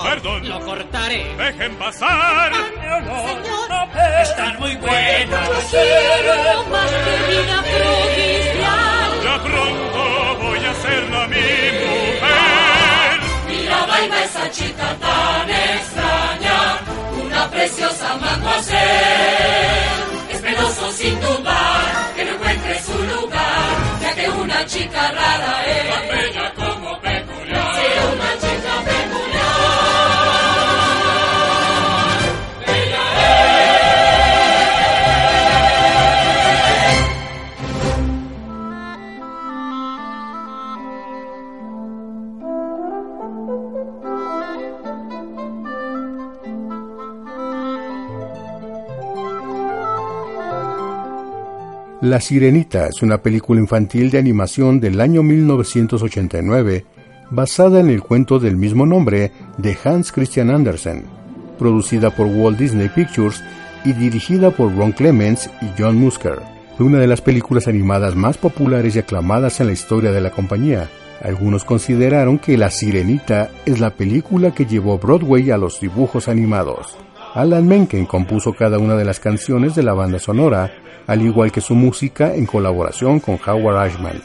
Perdón. 0.02 0.48
Lo 0.48 0.60
cortaré. 0.60 1.34
Dejen 1.36 1.74
pasar. 1.76 2.52
Señor. 2.52 3.68
Están 4.22 4.58
muy 4.58 4.76
buenas. 4.76 5.48
Yo 5.48 5.78
quiero 5.78 6.64
más 6.64 6.90
que 6.90 7.16
vida 7.32 7.62
provincial. 7.62 9.10
Ya 9.24 9.42
pronto 9.42 10.36
voy 10.42 10.64
a 10.64 10.74
serla 10.74 11.26
mi 11.28 11.36
mujer. 11.36 13.20
Mira, 13.48 13.86
baila 13.86 14.24
esa 14.24 14.50
chica 14.50 14.96
tan 15.00 15.50
extraña. 15.50 16.78
Una 17.24 17.50
preciosa 17.50 18.16
mademoiselle. 18.16 18.78
Es 20.30 20.40
penoso 20.40 20.92
sin 20.92 21.20
dudar 21.20 22.14
que 22.14 22.24
no 22.24 22.32
encuentre 22.32 22.82
su 22.82 22.98
lugar. 22.98 23.70
Ya 24.02 24.14
que 24.14 24.28
una 24.30 24.66
chica 24.66 25.10
rara 25.10 25.64
es. 25.66 25.78
La 52.00 52.20
Sirenita 52.20 52.86
es 52.86 53.02
una 53.02 53.18
película 53.18 53.58
infantil 53.58 54.12
de 54.12 54.18
animación 54.18 54.78
del 54.78 55.00
año 55.00 55.24
1989 55.24 56.86
basada 57.32 57.80
en 57.80 57.90
el 57.90 58.02
cuento 58.02 58.38
del 58.38 58.56
mismo 58.56 58.86
nombre 58.86 59.32
de 59.56 59.76
Hans 59.82 60.12
Christian 60.12 60.48
Andersen, 60.50 61.06
producida 61.58 62.10
por 62.10 62.28
Walt 62.28 62.56
Disney 62.56 62.88
Pictures 62.88 63.42
y 63.84 63.94
dirigida 63.94 64.52
por 64.52 64.76
Ron 64.76 64.92
Clements 64.92 65.50
y 65.60 65.66
John 65.76 65.96
Musker. 65.96 66.38
Fue 66.76 66.86
una 66.86 67.00
de 67.00 67.08
las 67.08 67.20
películas 67.20 67.66
animadas 67.66 68.14
más 68.14 68.38
populares 68.38 68.94
y 68.94 69.00
aclamadas 69.00 69.58
en 69.58 69.66
la 69.66 69.72
historia 69.72 70.12
de 70.12 70.20
la 70.20 70.30
compañía. 70.30 70.88
Algunos 71.20 71.64
consideraron 71.64 72.38
que 72.38 72.56
La 72.56 72.70
Sirenita 72.70 73.50
es 73.66 73.80
la 73.80 73.90
película 73.90 74.52
que 74.52 74.66
llevó 74.66 74.98
Broadway 74.98 75.50
a 75.50 75.58
los 75.58 75.80
dibujos 75.80 76.28
animados. 76.28 76.96
Alan 77.34 77.66
Menken 77.66 78.06
compuso 78.06 78.52
cada 78.54 78.78
una 78.78 78.96
de 78.96 79.04
las 79.04 79.20
canciones 79.20 79.74
de 79.74 79.82
la 79.82 79.92
banda 79.92 80.18
sonora, 80.18 80.72
al 81.06 81.22
igual 81.22 81.52
que 81.52 81.60
su 81.60 81.74
música 81.74 82.34
en 82.34 82.46
colaboración 82.46 83.20
con 83.20 83.38
Howard 83.46 83.78
Ashman. 83.78 84.20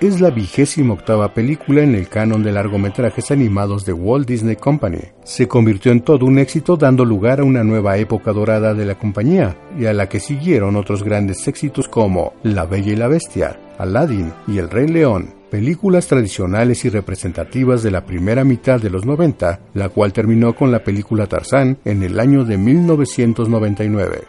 Es 0.00 0.20
la 0.20 0.30
vigésima 0.30 0.94
octava 0.94 1.32
película 1.32 1.82
en 1.82 1.94
el 1.94 2.08
canon 2.08 2.42
de 2.42 2.50
largometrajes 2.50 3.30
animados 3.30 3.86
de 3.86 3.92
Walt 3.92 4.26
Disney 4.26 4.56
Company. 4.56 4.98
Se 5.22 5.46
convirtió 5.46 5.92
en 5.92 6.00
todo 6.00 6.26
un 6.26 6.40
éxito 6.40 6.76
dando 6.76 7.04
lugar 7.04 7.38
a 7.38 7.44
una 7.44 7.62
nueva 7.62 7.96
época 7.98 8.32
dorada 8.32 8.74
de 8.74 8.84
la 8.84 8.96
compañía 8.96 9.56
y 9.78 9.86
a 9.86 9.92
la 9.92 10.08
que 10.08 10.18
siguieron 10.18 10.74
otros 10.74 11.04
grandes 11.04 11.46
éxitos 11.46 11.86
como 11.86 12.32
La 12.42 12.66
Bella 12.66 12.92
y 12.92 12.96
la 12.96 13.06
Bestia, 13.06 13.60
Aladdin 13.78 14.32
y 14.48 14.58
El 14.58 14.70
Rey 14.70 14.88
León, 14.88 15.41
películas 15.52 16.06
tradicionales 16.06 16.82
y 16.86 16.88
representativas 16.88 17.82
de 17.82 17.90
la 17.90 18.06
primera 18.06 18.42
mitad 18.42 18.80
de 18.80 18.88
los 18.88 19.04
90, 19.04 19.60
la 19.74 19.90
cual 19.90 20.14
terminó 20.14 20.56
con 20.56 20.72
la 20.72 20.82
película 20.82 21.26
Tarzán 21.26 21.78
en 21.84 22.02
el 22.02 22.18
año 22.18 22.46
de 22.46 22.56
1999. 22.56 24.24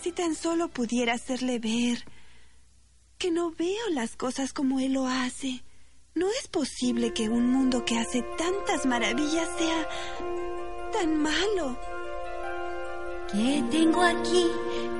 Si 0.00 0.10
tan 0.12 0.34
solo 0.34 0.68
pudiera 0.68 1.12
hacerle 1.12 1.58
ver 1.58 1.98
que 3.18 3.30
no 3.30 3.50
veo 3.50 3.90
las 3.92 4.16
cosas 4.16 4.54
como 4.54 4.80
él 4.80 4.94
lo 4.94 5.06
hace. 5.06 5.62
No 6.14 6.28
es 6.40 6.48
posible 6.48 7.12
que 7.12 7.28
un 7.28 7.52
mundo 7.52 7.84
que 7.84 7.98
hace 7.98 8.24
tantas 8.38 8.86
maravillas 8.86 9.50
sea 9.58 9.88
tan 10.94 11.18
malo. 11.18 11.78
¿Qué 13.32 13.62
tengo 13.70 14.02
aquí? 14.02 14.46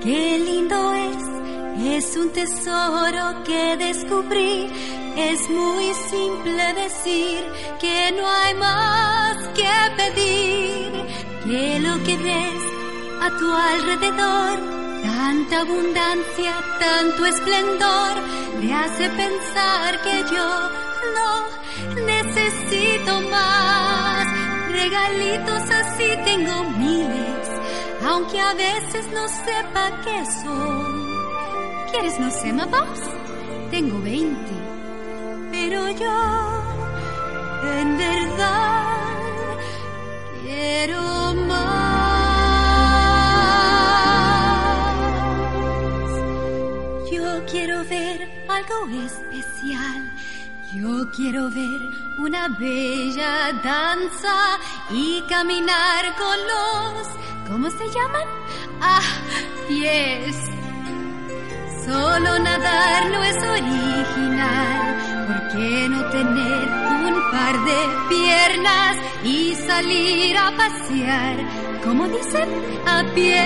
Qué 0.02 0.38
lindo 0.38 0.92
es. 0.92 1.51
Es 1.78 2.16
un 2.16 2.30
tesoro 2.30 3.42
que 3.44 3.76
descubrí. 3.76 4.70
Es 5.16 5.48
muy 5.50 5.92
simple 6.10 6.74
decir 6.74 7.44
que 7.80 8.12
no 8.12 8.26
hay 8.26 8.54
más 8.54 9.36
que 9.48 9.72
pedir. 9.96 10.92
Que 11.44 11.80
lo 11.80 12.02
que 12.04 12.16
ves 12.16 12.62
a 13.20 13.38
tu 13.38 13.52
alrededor 13.52 14.72
Tanta 15.32 15.60
abundancia, 15.60 16.52
tanto 16.78 17.24
esplendor, 17.24 18.14
me 18.60 18.74
hace 18.74 19.08
pensar 19.08 20.02
que 20.02 20.24
yo 20.30 20.48
no 21.16 22.04
necesito 22.04 23.20
más. 23.30 24.26
Regalitos 24.70 25.70
así 25.70 26.08
tengo 26.26 26.64
miles, 26.76 27.48
aunque 28.04 28.38
a 28.38 28.52
veces 28.52 29.06
no 29.14 29.26
sepa 29.28 30.02
qué 30.04 30.24
son. 30.42 31.01
¿Quieres 31.92 32.18
no 32.18 32.30
sé, 32.30 32.52
más? 32.52 33.00
Tengo 33.70 34.00
veinte, 34.00 34.54
pero 35.50 35.88
yo 35.90 36.62
en 37.64 37.98
verdad 37.98 39.58
quiero 40.42 41.34
más. 41.46 41.92
quiero 47.52 47.84
ver 47.84 48.28
algo 48.48 49.04
especial. 49.04 50.12
Yo 50.74 51.10
quiero 51.14 51.50
ver 51.50 51.80
una 52.18 52.48
bella 52.48 53.52
danza 53.62 54.58
y 54.90 55.22
caminar 55.28 56.16
con 56.16 56.38
los... 56.50 57.08
¿Cómo 57.48 57.70
se 57.70 57.86
llaman? 57.88 58.26
Ah, 58.80 59.02
pies. 59.68 60.61
Solo 61.86 62.38
nadar 62.38 63.10
no 63.10 63.22
es 63.24 63.36
original. 63.36 65.26
¿Por 65.26 65.48
qué 65.52 65.88
no 65.88 66.00
tener 66.10 66.68
un 67.06 67.14
par 67.32 67.54
de 67.64 67.80
piernas 68.08 68.96
y 69.24 69.54
salir 69.54 70.36
a 70.38 70.52
pasear? 70.56 71.36
Como 71.84 72.06
dicen, 72.06 72.48
a 72.86 73.02
pie 73.14 73.44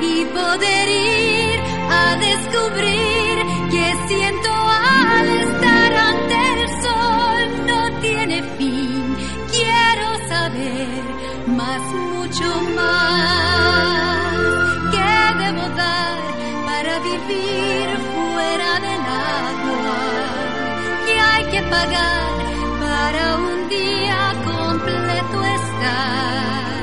y 0.00 0.24
poder 0.26 0.88
ir 0.88 1.60
a 1.88 2.16
descubrir 2.16 3.36
que 3.70 3.94
siento 4.08 4.50
al 4.50 5.28
estar 5.28 5.94
ante 5.94 6.36
el 6.54 6.68
sol 6.82 7.66
no 7.68 8.00
tiene 8.00 8.42
fin. 8.58 9.16
Quiero 9.52 10.08
saber 10.28 11.02
más, 11.46 11.82
mucho 12.10 12.48
más. 12.74 14.36
¿Qué 14.90 15.14
debo 15.44 15.68
dar 15.76 16.31
para 16.82 16.98
vivir 16.98 17.86
fuera 18.12 18.80
del 18.80 19.02
agua? 19.30 19.98
¿Qué 21.06 21.14
hay 21.20 21.44
que 21.44 21.62
pagar 21.62 22.30
para 22.80 23.36
un 23.36 23.68
día 23.68 24.18
completo 24.44 25.44
estar? 25.60 26.82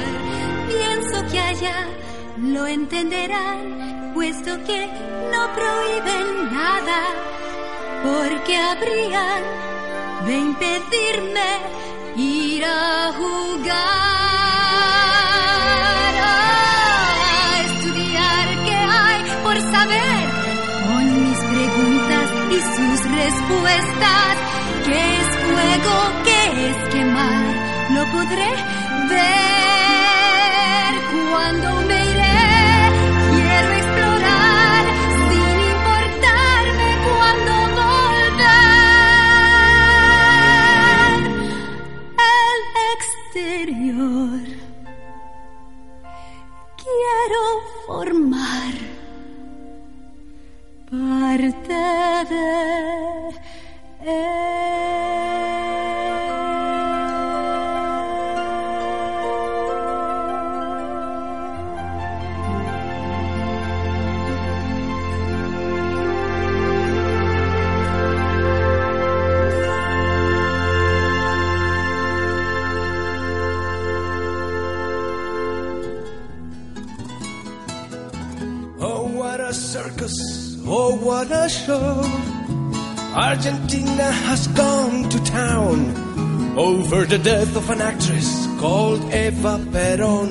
Pienso 0.70 1.32
que 1.32 1.40
allá 1.40 1.88
lo 2.38 2.66
entenderán 2.66 4.14
puesto 4.14 4.52
que 4.64 4.88
no 5.34 5.42
prohíben 5.58 6.54
nada, 6.54 7.02
porque 8.04 8.56
habrían 8.56 9.42
de 10.26 10.38
impedirme 10.38 11.50
ir 12.16 12.64
a 12.64 13.12
jugar, 13.20 14.29
saber, 19.80 20.26
con 20.88 21.06
mis 21.24 21.40
preguntas 21.56 22.28
y 22.52 22.60
sus 22.76 23.00
respuestas, 23.24 24.32
qué 24.86 25.00
es 25.20 25.28
fuego, 25.48 25.96
qué 26.26 26.42
es 26.70 26.78
quemar, 26.94 27.46
lo 27.96 28.04
podré 28.12 28.52
ver 29.10 30.59
the 87.10 87.18
death 87.18 87.56
of 87.56 87.68
an 87.72 87.82
actress 87.82 88.48
called 88.60 89.02
Eva 89.12 89.60
Perón. 89.72 90.30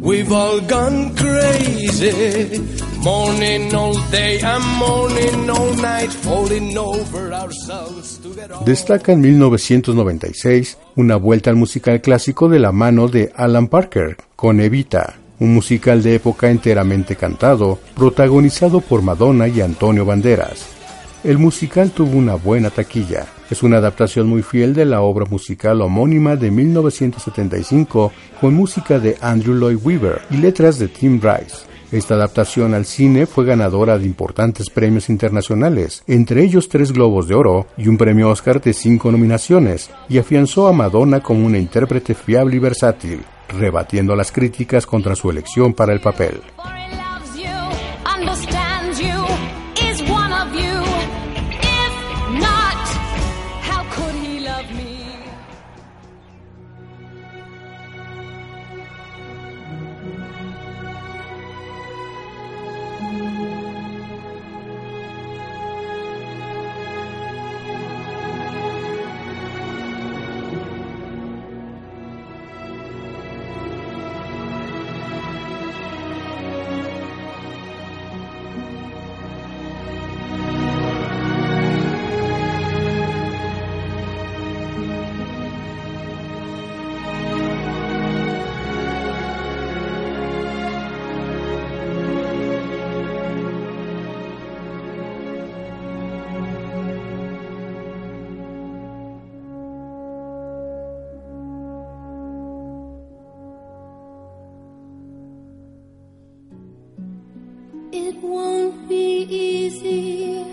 We've 0.00 0.32
all 0.32 0.60
gone 0.60 1.14
crazy, 1.14 2.58
mourning 2.98 3.72
all 3.72 3.94
day 4.10 4.40
and 4.40 4.64
mourning 4.76 5.48
all 5.48 5.72
night, 5.76 6.10
falling 6.10 6.76
over 6.76 7.32
ourselves 7.32 8.18
to 8.22 8.34
get 8.34 8.50
on. 8.50 8.64
Destaca 8.64 9.12
en 9.12 9.20
1996 9.20 10.78
una 10.96 11.14
vuelta 11.14 11.50
al 11.50 11.56
musical 11.56 12.00
clásico 12.00 12.48
de 12.48 12.58
la 12.58 12.72
mano 12.72 13.06
de 13.06 13.30
Alan 13.36 13.68
Parker, 13.68 14.16
con 14.34 14.60
Evita, 14.60 15.14
un 15.38 15.54
musical 15.54 16.02
de 16.02 16.16
época 16.16 16.50
enteramente 16.50 17.14
cantado, 17.14 17.78
protagonizado 17.94 18.80
por 18.80 19.02
Madonna 19.02 19.46
y 19.46 19.60
Antonio 19.60 20.04
Banderas 20.04 20.75
el 21.26 21.38
musical 21.38 21.90
tuvo 21.90 22.16
una 22.16 22.36
buena 22.36 22.70
taquilla. 22.70 23.26
Es 23.50 23.64
una 23.64 23.78
adaptación 23.78 24.28
muy 24.28 24.42
fiel 24.42 24.74
de 24.74 24.84
la 24.84 25.00
obra 25.00 25.26
musical 25.28 25.82
homónima 25.82 26.36
de 26.36 26.52
1975 26.52 28.12
con 28.40 28.54
música 28.54 29.00
de 29.00 29.16
Andrew 29.20 29.56
Lloyd 29.56 29.78
Webber 29.82 30.20
y 30.30 30.36
letras 30.36 30.78
de 30.78 30.86
Tim 30.86 31.20
Rice. 31.20 31.66
Esta 31.90 32.14
adaptación 32.14 32.74
al 32.74 32.84
cine 32.84 33.26
fue 33.26 33.44
ganadora 33.44 33.98
de 33.98 34.06
importantes 34.06 34.70
premios 34.70 35.08
internacionales, 35.08 36.04
entre 36.06 36.44
ellos 36.44 36.68
tres 36.68 36.92
Globos 36.92 37.26
de 37.26 37.34
Oro 37.34 37.66
y 37.76 37.88
un 37.88 37.98
premio 37.98 38.30
Oscar 38.30 38.60
de 38.60 38.72
cinco 38.72 39.10
nominaciones, 39.10 39.90
y 40.08 40.18
afianzó 40.18 40.68
a 40.68 40.72
Madonna 40.72 41.20
como 41.20 41.44
una 41.44 41.58
intérprete 41.58 42.14
fiable 42.14 42.56
y 42.56 42.60
versátil, 42.60 43.20
rebatiendo 43.48 44.14
las 44.14 44.30
críticas 44.30 44.86
contra 44.86 45.16
su 45.16 45.28
elección 45.28 45.74
para 45.74 45.92
el 45.92 46.00
papel. 46.00 46.40
won't 108.26 108.88
be 108.88 109.22
easy. 109.22 110.44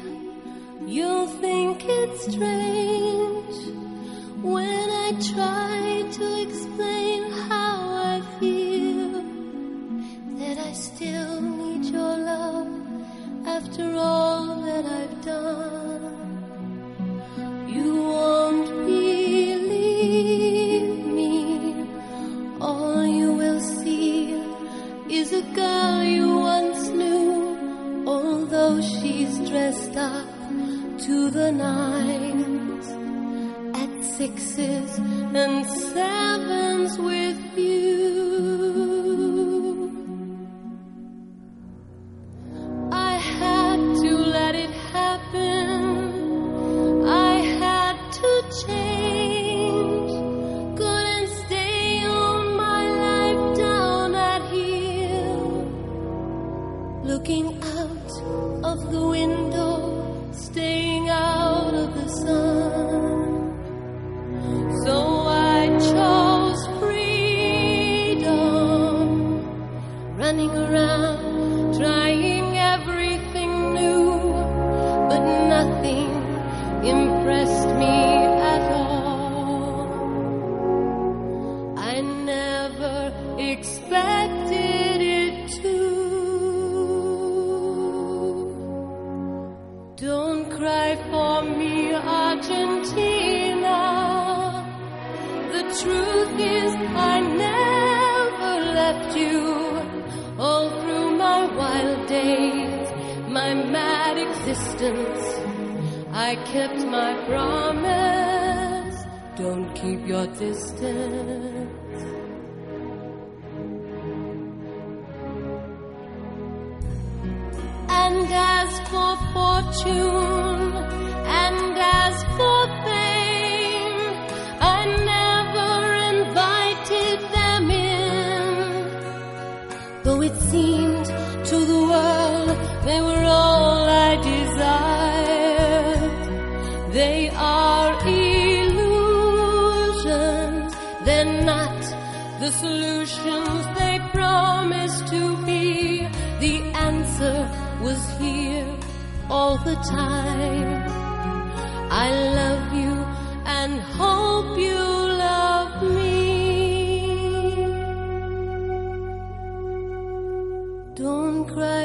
You'll 0.86 1.28
think 1.28 1.84
it's 1.86 2.34
strange 2.34 3.56
when 4.42 4.90
I 4.90 5.12
try. 5.34 5.63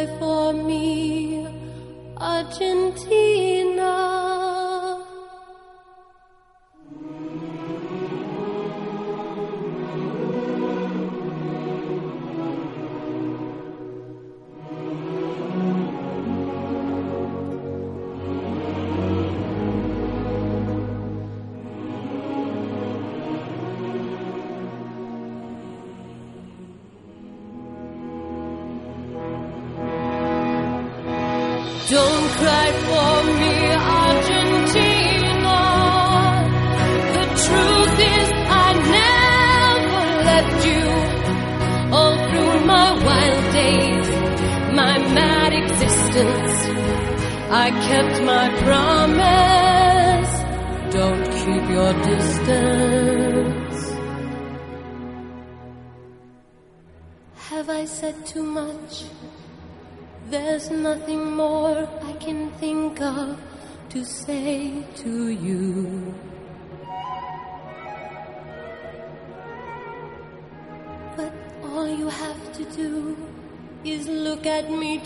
for 0.06 0.52
me, 0.52 1.46
Argentina. 2.16 3.37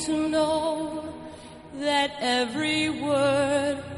To 0.00 0.28
know 0.28 1.04
that 1.74 2.12
every 2.20 2.90
word 2.90 3.91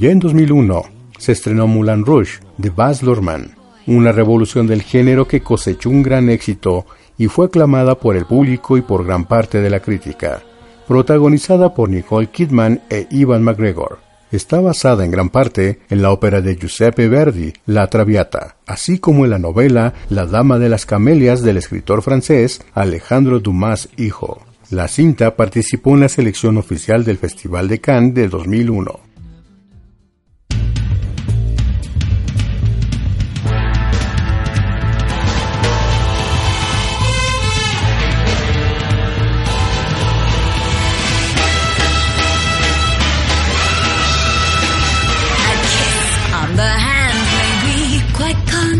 Ya 0.00 0.10
en 0.10 0.18
2001 0.18 0.82
se 1.18 1.32
estrenó 1.32 1.66
Moulin 1.66 2.06
Rouge 2.06 2.40
de 2.56 2.70
Baz 2.70 3.02
Luhrmann, 3.02 3.54
una 3.86 4.12
revolución 4.12 4.66
del 4.66 4.80
género 4.80 5.28
que 5.28 5.42
cosechó 5.42 5.90
un 5.90 6.02
gran 6.02 6.30
éxito 6.30 6.86
y 7.18 7.26
fue 7.26 7.48
aclamada 7.48 7.96
por 7.96 8.16
el 8.16 8.24
público 8.24 8.78
y 8.78 8.80
por 8.80 9.04
gran 9.04 9.26
parte 9.26 9.60
de 9.60 9.68
la 9.68 9.80
crítica. 9.80 10.40
Protagonizada 10.88 11.74
por 11.74 11.90
Nicole 11.90 12.28
Kidman 12.28 12.80
e 12.88 13.08
Ivan 13.10 13.42
McGregor. 13.42 13.98
Está 14.32 14.62
basada 14.62 15.04
en 15.04 15.10
gran 15.10 15.28
parte 15.28 15.80
en 15.90 16.00
la 16.00 16.12
ópera 16.12 16.40
de 16.40 16.56
Giuseppe 16.56 17.06
Verdi, 17.06 17.52
La 17.66 17.88
Traviata, 17.88 18.56
así 18.66 19.00
como 19.00 19.26
en 19.26 19.32
la 19.32 19.38
novela 19.38 19.92
La 20.08 20.24
Dama 20.24 20.58
de 20.58 20.70
las 20.70 20.86
Camelias 20.86 21.42
del 21.42 21.58
escritor 21.58 22.00
francés 22.00 22.62
Alejandro 22.72 23.40
Dumas 23.40 23.90
Hijo. 23.98 24.40
La 24.70 24.88
cinta 24.88 25.36
participó 25.36 25.92
en 25.92 26.00
la 26.00 26.08
selección 26.08 26.56
oficial 26.56 27.04
del 27.04 27.18
Festival 27.18 27.68
de 27.68 27.82
Cannes 27.82 28.14
de 28.14 28.28
2001. 28.28 29.09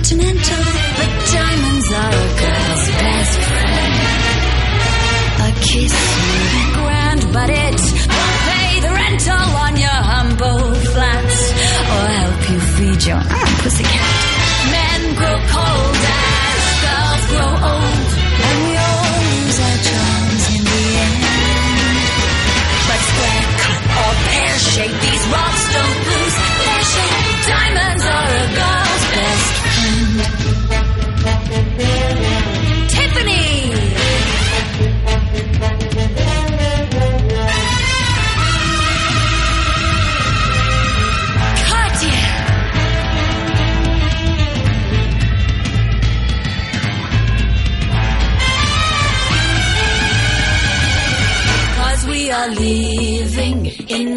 Continental, 0.02 0.69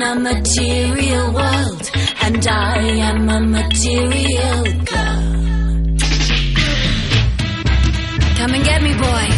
a 0.04 0.16
material 0.16 1.34
world, 1.34 1.92
and 2.22 2.46
I 2.48 2.78
am 3.10 3.30
a 3.30 3.40
material 3.40 4.64
girl. 4.92 5.24
Come 8.38 8.54
and 8.56 8.64
get 8.66 8.82
me, 8.82 8.94
boys. 8.94 9.33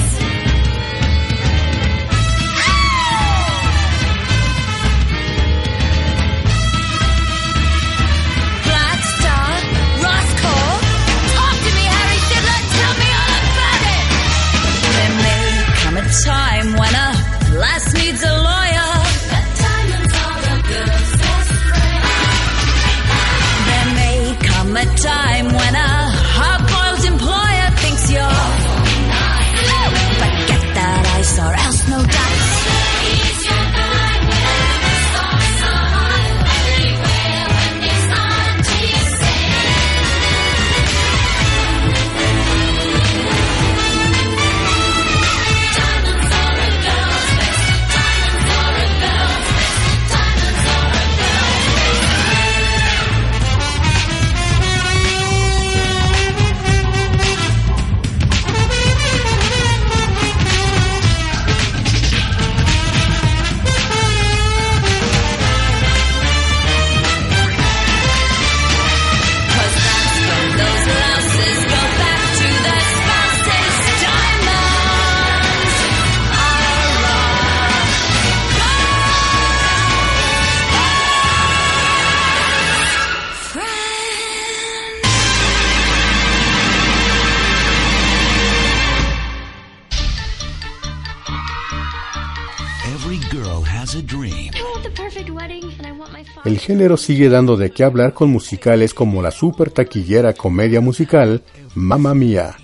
el 96.45 96.59
género 96.59 96.95
sigue 96.95 97.27
dando 97.27 97.57
de 97.57 97.71
qué 97.71 97.83
hablar 97.83 98.13
con 98.13 98.29
musicales 98.29 98.93
como 98.93 99.23
la 99.23 99.31
super 99.31 99.71
taquillera 99.71 100.33
comedia 100.33 100.79
musical 100.79 101.41
Mamma 101.73 102.13
Mia. 102.13 102.55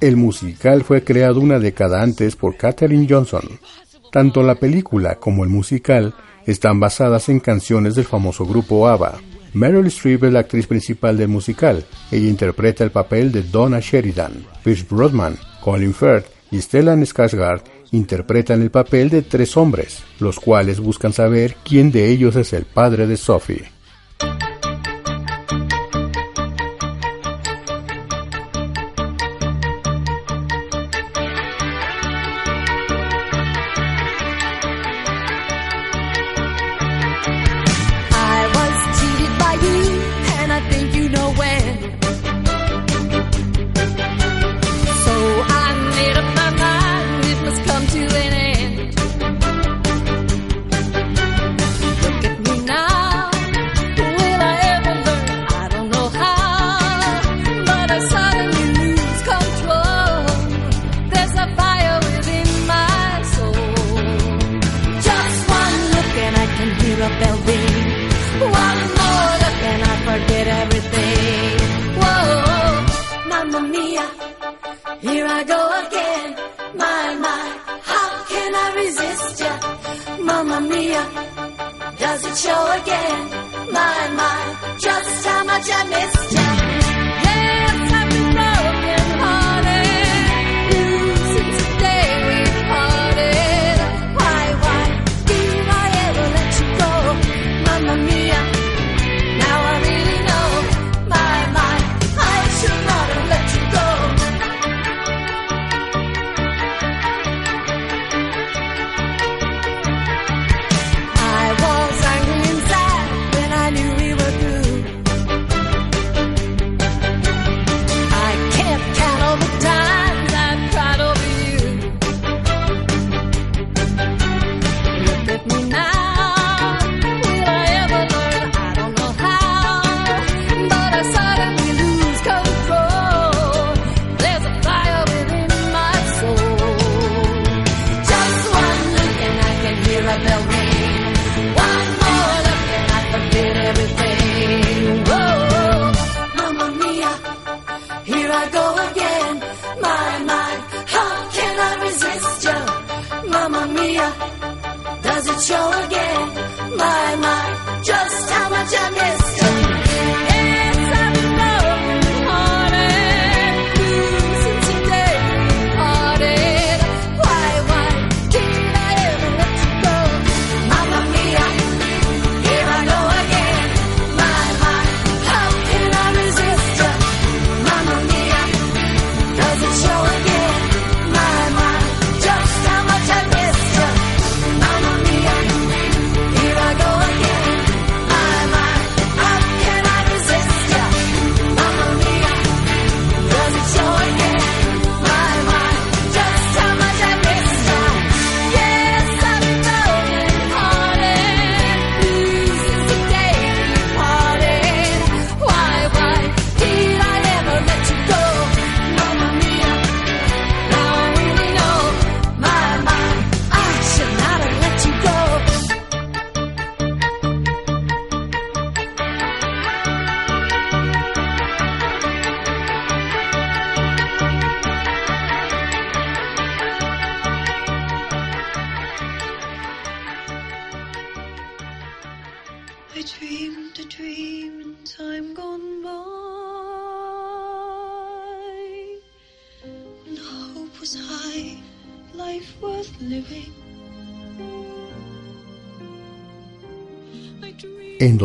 El 0.00 0.16
musical 0.16 0.84
fue 0.84 1.02
creado 1.02 1.40
una 1.40 1.58
década 1.58 2.00
antes 2.00 2.36
por 2.36 2.56
Katherine 2.56 3.06
Johnson. 3.10 3.42
Tanto 4.12 4.44
la 4.44 4.54
película 4.54 5.16
como 5.16 5.42
el 5.42 5.50
musical 5.50 6.14
están 6.46 6.78
basadas 6.78 7.28
en 7.28 7.40
canciones 7.40 7.96
del 7.96 8.04
famoso 8.04 8.46
grupo 8.46 8.86
ABBA. 8.86 9.20
Meryl 9.52 9.86
Streep 9.86 10.24
es 10.24 10.32
la 10.32 10.40
actriz 10.40 10.68
principal 10.68 11.16
del 11.16 11.28
musical. 11.28 11.84
Ella 12.12 12.28
interpreta 12.28 12.84
el 12.84 12.92
papel 12.92 13.32
de 13.32 13.42
Donna 13.42 13.80
Sheridan. 13.80 14.44
Pierce 14.62 14.86
Brosnan, 14.88 15.36
Colin 15.60 15.92
Firth 15.92 16.26
y 16.52 16.60
Stellan 16.60 17.02
Skarsgård 17.02 17.62
interpretan 17.94 18.62
el 18.62 18.70
papel 18.70 19.10
de 19.10 19.22
tres 19.22 19.56
hombres, 19.56 20.02
los 20.18 20.40
cuales 20.40 20.80
buscan 20.80 21.12
saber 21.12 21.56
quién 21.64 21.92
de 21.92 22.10
ellos 22.10 22.36
es 22.36 22.52
el 22.52 22.64
padre 22.64 23.06
de 23.06 23.16
Sophie. 23.16 23.73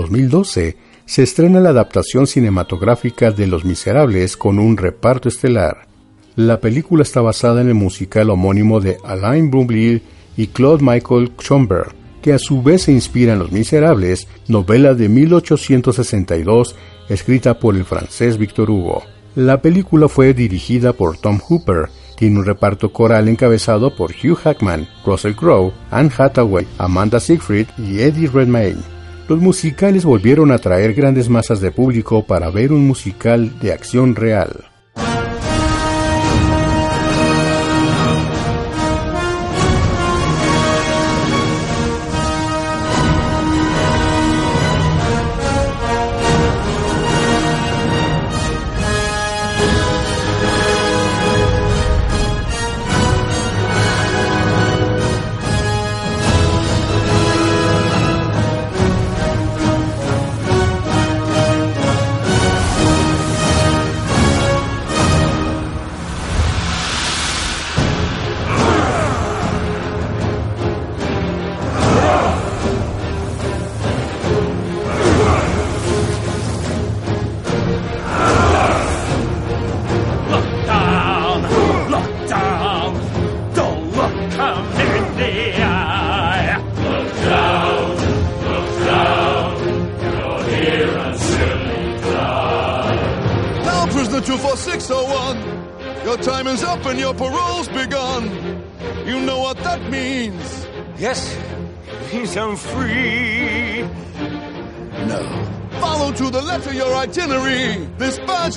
2012 0.02 0.78
se 1.06 1.24
estrena 1.24 1.60
la 1.60 1.70
adaptación 1.70 2.28
cinematográfica 2.28 3.32
de 3.32 3.48
Los 3.48 3.66
Miserables 3.66 4.38
con 4.38 4.60
un 4.60 4.78
reparto 4.78 5.28
estelar. 5.30 5.88
La 6.36 6.62
película 6.62 7.04
está 7.04 7.22
basada 7.22 7.62
en 7.62 7.68
el 7.68 7.74
musical 7.74 8.30
homónimo 8.30 8.80
de 8.80 8.98
Alain 9.04 9.50
Brumblier 9.50 10.02
y 10.38 10.48
Claude 10.48 10.84
Michael 10.84 11.32
Schomburg, 11.40 11.94
que 12.22 12.34
a 12.34 12.40
su 12.40 12.62
vez 12.62 12.84
se 12.84 12.92
inspira 12.92 13.34
en 13.34 13.40
Los 13.40 13.52
Miserables, 13.52 14.28
novela 14.48 14.94
de 14.94 15.10
1862 15.10 16.76
escrita 17.10 17.60
por 17.60 17.76
el 17.76 17.86
francés 17.86 18.38
Victor 18.38 18.70
Hugo. 18.70 19.04
La 19.36 19.62
película 19.62 20.08
fue 20.08 20.34
dirigida 20.34 20.94
por 20.94 21.18
Tom 21.18 21.40
Hooper, 21.40 21.90
tiene 22.16 22.40
un 22.40 22.46
reparto 22.46 22.92
coral 22.92 23.30
encabezado 23.30 23.96
por 23.96 24.12
Hugh 24.12 24.36
Hackman, 24.36 24.88
Russell 25.06 25.34
Crowe, 25.34 25.74
Anne 25.90 26.12
Hathaway, 26.16 26.68
Amanda 26.78 27.20
Siegfried 27.20 27.68
y 27.78 28.02
Eddie 28.02 28.28
Redmayne 28.28 28.99
los 29.30 29.40
musicales 29.40 30.06
volvieron 30.06 30.52
a 30.52 30.56
atraer 30.56 30.96
grandes 30.96 31.30
masas 31.30 31.62
de 31.62 31.72
público 31.72 32.24
para 32.24 32.50
ver 32.50 32.74
un 32.74 32.88
musical 32.88 33.60
de 33.60 33.72
acción 33.72 34.16
real. 34.16 34.69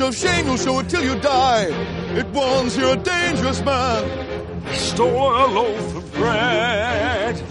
Of 0.01 0.17
shame 0.17 0.47
You'll 0.47 0.57
show 0.57 0.79
it 0.79 0.89
till 0.89 1.05
you 1.05 1.21
die. 1.21 1.67
It 2.17 2.27
warns 2.29 2.79
you're 2.79 2.95
a 2.95 2.97
dangerous 2.97 3.63
man. 3.63 4.65
I 4.67 4.73
stole 4.73 5.37
a 5.37 5.47
loaf 5.47 5.97
of 5.97 6.13
bread. 6.15 7.43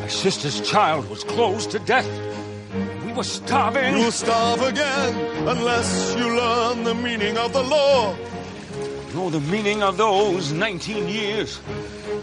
My 0.00 0.08
sister's 0.08 0.62
child 0.62 1.10
was 1.10 1.24
close 1.24 1.66
to 1.66 1.78
death. 1.80 2.08
We 3.04 3.12
were 3.12 3.22
starving. 3.22 3.98
You'll 3.98 4.10
starve 4.10 4.62
again 4.62 5.14
unless 5.46 6.16
you 6.16 6.26
learn 6.34 6.84
the 6.84 6.94
meaning 6.94 7.36
of 7.36 7.52
the 7.52 7.62
law. 7.62 8.16
Know 9.14 9.28
the 9.28 9.40
meaning 9.40 9.82
of 9.82 9.98
those 9.98 10.52
19 10.52 11.06
years. 11.06 11.60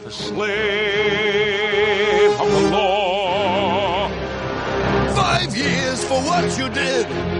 A 0.07 0.11
slave 0.11 0.41
of 2.41 2.51
the 2.51 2.69
law. 2.71 4.09
Five 5.13 5.55
years 5.55 6.03
for 6.03 6.19
what 6.23 6.57
you 6.57 6.67
did. 6.69 7.32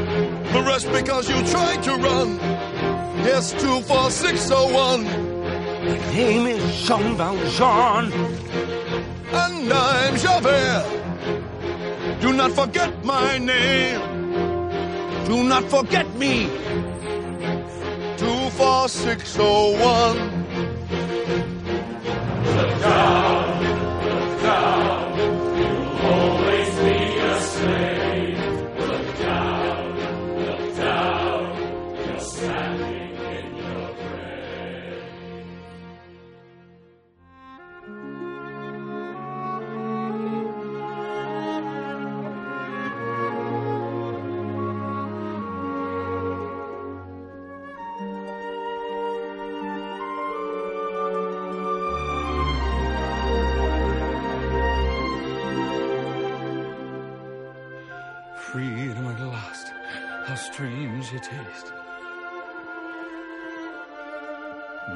The 0.54 0.62
rest 0.62 0.86
because 0.92 1.28
you 1.28 1.44
tried 1.48 1.82
to 1.82 1.96
run. 1.96 2.38
Yes, 3.26 3.54
24601. 3.54 5.04
My 5.04 5.98
name 6.14 6.46
is 6.46 6.62
Jean 6.86 7.18
Valjean. 7.18 8.14
And 9.34 9.74
I'm 9.74 10.16
Javert. 10.16 10.86
Do 12.22 12.34
not 12.34 12.52
forget 12.52 13.04
my 13.04 13.40
name. 13.40 14.00
Do 15.26 15.44
not 15.44 15.64
forget 15.64 16.06
me. 16.18 16.46
24601. 18.18 20.33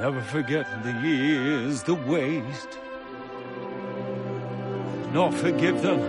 Never 0.08 0.22
forget 0.22 0.66
the 0.84 0.94
years, 1.06 1.84
the 1.84 1.94
waste. 1.94 2.80
Nor 5.12 5.34
forgive 5.34 5.82
them 5.82 6.00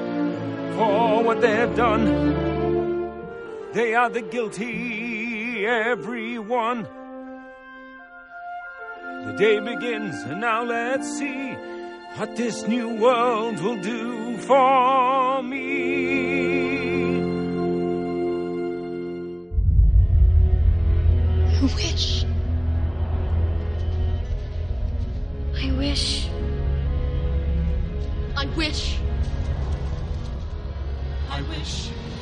for 0.76 1.24
what 1.24 1.40
they 1.40 1.56
have 1.56 1.74
done. 1.74 2.04
They 3.72 3.96
are 3.96 4.08
the 4.08 4.22
guilty, 4.22 5.66
everyone. 5.66 6.86
The 9.26 9.34
day 9.36 9.58
begins, 9.58 10.14
and 10.30 10.40
now 10.42 10.62
let's 10.62 11.18
see 11.18 11.54
what 12.14 12.36
this 12.36 12.68
new 12.68 12.94
world 13.00 13.58
will 13.60 13.82
do 13.82 14.36
for 14.36 15.42
me. 15.42 16.38
Wish. 21.74 22.07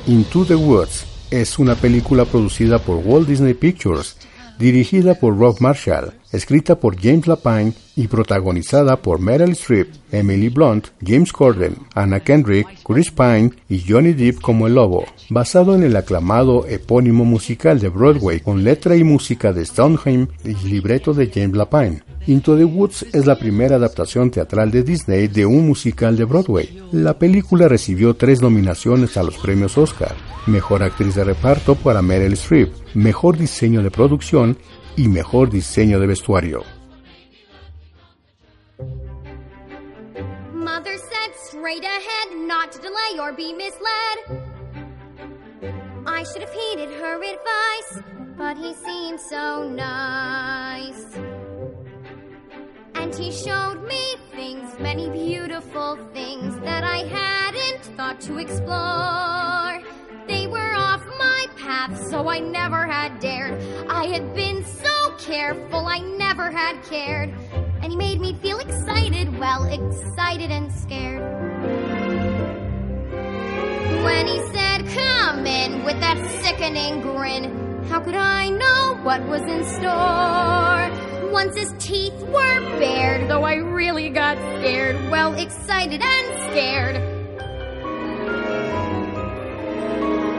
Into 0.06 0.44
the 0.44 0.54
Woods 0.54 1.04
es 1.32 1.58
una 1.58 1.74
película 1.74 2.24
producida 2.24 2.78
por 2.78 2.98
Walt 3.04 3.26
Disney 3.26 3.54
Pictures, 3.54 4.16
dirigida 4.58 5.14
por 5.14 5.38
Rob 5.38 5.56
Marshall, 5.60 6.12
escrita 6.32 6.76
por 6.76 7.00
James 7.00 7.26
Lapine 7.26 7.72
y 7.96 8.08
protagonizada 8.08 8.96
por 8.96 9.20
Meryl 9.20 9.52
Streep, 9.52 9.88
Emily 10.12 10.48
Blunt, 10.48 10.88
James 11.04 11.32
Corden, 11.32 11.76
Anna 11.94 12.20
Kendrick, 12.20 12.66
Chris 12.84 13.10
Pine 13.10 13.52
y 13.68 13.82
Johnny 13.86 14.12
Depp 14.12 14.40
como 14.40 14.66
el 14.66 14.74
lobo, 14.74 15.06
basado 15.30 15.74
en 15.74 15.82
el 15.82 15.96
aclamado 15.96 16.66
epónimo 16.66 17.24
musical 17.24 17.80
de 17.80 17.88
Broadway 17.88 18.40
con 18.40 18.64
letra 18.64 18.96
y 18.96 19.04
música 19.04 19.52
de 19.52 19.64
Stoneham 19.64 20.28
y 20.44 20.54
libreto 20.68 21.14
de 21.14 21.30
James 21.32 21.56
Lapine. 21.56 22.02
Into 22.26 22.56
the 22.56 22.64
Woods 22.64 23.06
es 23.12 23.24
la 23.24 23.38
primera 23.38 23.76
adaptación 23.76 24.30
teatral 24.32 24.72
de 24.72 24.82
Disney 24.82 25.28
de 25.28 25.46
un 25.46 25.64
musical 25.64 26.16
de 26.16 26.24
Broadway. 26.24 26.82
La 26.90 27.16
película 27.18 27.68
recibió 27.68 28.14
tres 28.14 28.42
nominaciones 28.42 29.16
a 29.16 29.22
los 29.22 29.38
premios 29.38 29.78
Oscar, 29.78 30.14
Mejor 30.46 30.82
Actriz 30.82 31.14
de 31.16 31.24
Reparto 31.24 31.74
para 31.74 32.02
Meryl 32.02 32.34
Streep, 32.34 32.72
Mejor 32.94 33.36
Diseño 33.36 33.82
de 33.82 33.90
Producción 33.90 34.56
y 34.96 35.08
Mejor 35.08 35.50
Diseño 35.50 35.98
de 35.98 36.06
Vestuario. 36.06 36.62
Mother 40.52 40.96
said 40.98 41.32
straight 41.48 41.84
ahead, 41.84 42.46
not 42.46 42.70
to 42.72 42.78
delay 42.78 43.18
or 43.20 43.32
be 43.32 43.52
misled. 43.52 44.46
I 46.06 46.22
should 46.22 46.42
have 46.42 46.52
heeded 46.52 46.90
her 47.00 47.16
advice, 47.16 48.02
but 48.38 48.56
he 48.56 48.72
seemed 48.74 49.20
so 49.20 49.68
nice. 49.68 51.04
And 52.94 53.12
he 53.14 53.32
showed 53.32 53.82
me 53.82 54.16
things, 54.34 54.78
many 54.78 55.10
beautiful 55.10 55.98
things 56.14 56.56
that 56.60 56.84
I 56.84 56.98
hadn't 56.98 57.84
thought 57.96 58.20
to 58.22 58.38
explore. 58.38 59.82
Were 60.50 60.74
off 60.76 61.04
my 61.18 61.46
path, 61.56 62.00
so 62.08 62.28
I 62.28 62.38
never 62.38 62.86
had 62.86 63.18
dared. 63.18 63.60
I 63.90 64.06
had 64.06 64.32
been 64.32 64.64
so 64.64 65.14
careful, 65.18 65.86
I 65.86 65.98
never 65.98 66.52
had 66.52 66.80
cared. 66.84 67.34
And 67.82 67.90
he 67.90 67.96
made 67.96 68.20
me 68.20 68.34
feel 68.34 68.58
excited, 68.60 69.36
well, 69.40 69.64
excited 69.64 70.52
and 70.52 70.72
scared. 70.72 71.20
When 74.04 74.26
he 74.28 74.38
said, 74.54 74.86
Come 74.94 75.46
in 75.46 75.84
with 75.84 75.98
that 75.98 76.18
sickening 76.42 77.00
grin, 77.00 77.84
how 77.88 77.98
could 77.98 78.14
I 78.14 78.48
know 78.48 79.00
what 79.02 79.26
was 79.26 79.42
in 79.42 79.64
store? 79.64 81.32
Once 81.32 81.56
his 81.56 81.74
teeth 81.78 82.20
were 82.22 82.60
bared, 82.78 83.28
though 83.28 83.42
I 83.42 83.54
really 83.54 84.10
got 84.10 84.36
scared, 84.58 84.94
well, 85.10 85.34
excited 85.34 86.00
and 86.00 86.52
scared. 86.52 87.15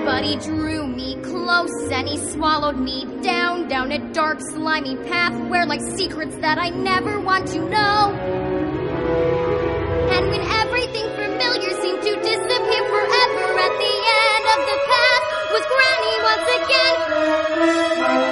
But 0.07 0.23
he 0.23 0.37
drew 0.37 0.87
me 0.87 1.17
close 1.21 1.91
and 1.91 2.07
he 2.07 2.17
swallowed 2.17 2.77
me 2.77 3.05
down, 3.21 3.67
down 3.67 3.91
a 3.91 3.99
dark, 4.13 4.39
slimy 4.39 4.95
path 4.95 5.37
where 5.49 5.65
like 5.65 5.81
secrets 5.81 6.37
that 6.37 6.57
I 6.57 6.69
never 6.69 7.19
want 7.19 7.45
to 7.49 7.59
know. 7.59 8.13
And 10.15 10.29
when 10.29 10.41
everything 10.63 11.09
familiar 11.13 11.71
seemed 11.81 12.01
to 12.03 12.15
disappear 12.21 12.83
forever 12.87 13.59
at 13.59 13.73
the 13.83 13.95
end 14.23 14.45
of 14.55 14.59
the 14.69 14.77
path 14.87 15.23
was 15.51 15.63
Granny 15.75 16.15
once 16.23 16.47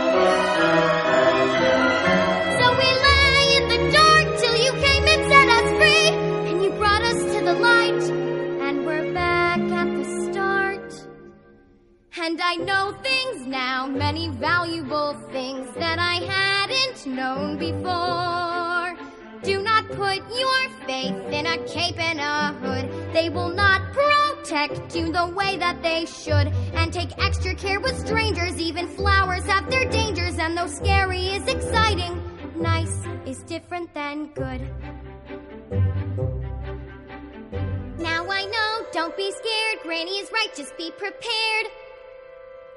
again. 0.08 0.15
And 12.26 12.42
I 12.42 12.56
know 12.56 12.92
things 13.04 13.46
now, 13.46 13.86
many 13.86 14.30
valuable 14.30 15.14
things 15.32 15.68
that 15.76 16.00
I 16.00 16.16
hadn't 16.26 17.06
known 17.06 17.60
before. 17.60 18.98
Do 19.44 19.62
not 19.62 19.88
put 19.90 20.18
your 20.36 20.70
faith 20.88 21.14
in 21.32 21.46
a 21.46 21.60
cape 21.68 22.00
and 22.00 22.20
a 22.20 22.58
hood. 22.62 23.14
They 23.14 23.30
will 23.30 23.50
not 23.50 23.94
protect 23.94 24.96
you 24.96 25.12
the 25.12 25.28
way 25.38 25.58
that 25.58 25.84
they 25.84 26.08
should. 26.08 26.48
And 26.74 26.92
take 26.92 27.16
extra 27.20 27.54
care 27.54 27.80
with 27.80 27.96
strangers. 28.00 28.60
Even 28.60 28.88
flowers 28.88 29.46
have 29.46 29.70
their 29.70 29.88
dangers. 29.88 30.40
And 30.40 30.58
though 30.58 30.66
scary 30.66 31.28
is 31.28 31.48
exciting, 31.48 32.20
nice 32.56 33.04
is 33.28 33.44
different 33.44 33.94
than 33.94 34.34
good. 34.34 34.62
Now 38.00 38.26
I 38.32 38.46
know, 38.46 38.86
don't 38.92 39.16
be 39.16 39.32
scared. 39.32 39.84
Granny 39.84 40.18
is 40.18 40.32
right, 40.32 40.50
just 40.56 40.76
be 40.76 40.90
prepared. 40.90 41.68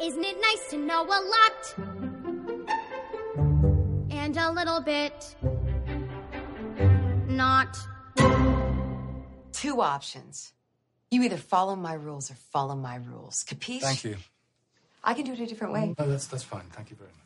Isn't 0.01 0.25
it 0.25 0.37
nice 0.41 0.71
to 0.71 0.77
know 0.77 1.05
a 1.05 1.21
lot? 1.35 1.75
And 4.11 4.37
a 4.37 4.51
little 4.53 4.81
bit 4.81 5.35
not. 7.27 7.79
Two 9.53 9.81
options. 9.81 10.53
You 11.11 11.23
either 11.23 11.39
follow 11.39 11.75
my 11.75 11.95
rules 11.95 12.31
or 12.31 12.37
follow 12.53 12.77
my 12.77 12.97
rules. 12.97 13.45
Capiche? 13.45 13.81
Thank 13.81 14.05
you. 14.05 14.17
I 15.03 15.15
can 15.15 15.25
do 15.25 15.33
it 15.33 15.41
a 15.41 15.47
different 15.47 15.73
way. 15.73 15.95
No, 15.99 16.07
that's, 16.09 16.27
that's 16.27 16.45
fine. 16.45 16.67
Thank 16.71 16.91
you 16.91 16.97
very 16.97 17.11
much. 17.11 17.25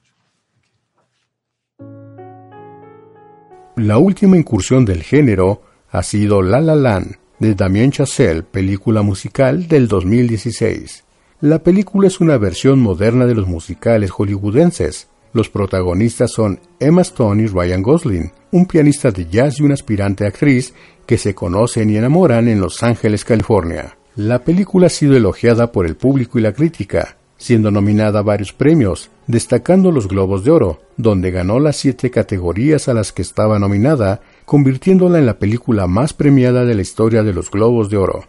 La 3.77 3.99
última 3.99 4.37
incursión 4.37 4.85
del 4.85 5.03
género 5.03 5.63
ha 5.91 6.03
sido 6.03 6.43
La 6.43 6.61
La 6.61 6.75
Land 6.75 7.17
de 7.39 7.55
Damien 7.55 7.91
Chazelle, 7.91 8.43
película 8.43 9.03
musical 9.03 9.67
del 9.67 9.89
2016. 9.89 11.05
La 11.43 11.59
película 11.59 12.07
es 12.07 12.21
una 12.21 12.39
versión 12.39 12.79
moderna 12.79 13.27
de 13.27 13.35
los 13.35 13.49
musicales 13.49 14.13
hollywoodenses. 14.13 15.09
Los 15.33 15.49
protagonistas 15.49 16.31
son 16.31 16.61
Emma 16.79 17.03
Stone 17.03 17.43
y 17.43 17.49
Ryan 17.49 17.83
Gosling, 17.83 18.31
un 18.53 18.67
pianista 18.67 19.11
de 19.11 19.27
jazz 19.27 19.59
y 19.59 19.65
una 19.65 19.75
aspirante 19.75 20.25
actriz 20.25 20.73
que 21.05 21.19
se 21.19 21.35
conocen 21.35 21.91
y 21.91 21.97
enamoran 21.97 22.47
en 22.47 22.61
Los 22.61 22.85
Ángeles, 22.85 23.25
California. 23.25 23.97
La 24.15 24.45
película 24.45 24.87
ha 24.87 24.89
sido 24.89 25.17
elogiada 25.17 25.73
por 25.73 25.85
el 25.85 25.97
público 25.97 26.39
y 26.39 26.43
la 26.43 26.53
crítica, 26.53 27.17
siendo 27.37 27.73
nominada 27.73 28.21
a 28.21 28.23
varios 28.23 28.53
premios, 28.53 29.11
destacando 29.27 29.91
los 29.91 30.07
Globos 30.07 30.45
de 30.45 30.53
Oro, 30.53 30.81
donde 30.97 31.33
ganó 31.33 31.59
las 31.59 31.75
siete 31.77 32.13
categorías 32.13 32.87
a 32.87 32.95
las 32.95 33.13
que 33.13 33.23
estaba 33.23 33.59
nominada, 33.59 34.21
convirtiéndola 34.45 35.19
en 35.19 35.27
la 35.27 35.41
película 35.41 35.89
más 35.89 36.13
premiada 36.13 36.65
de 36.65 36.77
la 36.77 36.83
historia 36.83 37.25
de 37.25 37.33
los 37.33 37.51
Globos 37.51 37.91
de 37.91 37.97
Oro. 37.97 38.29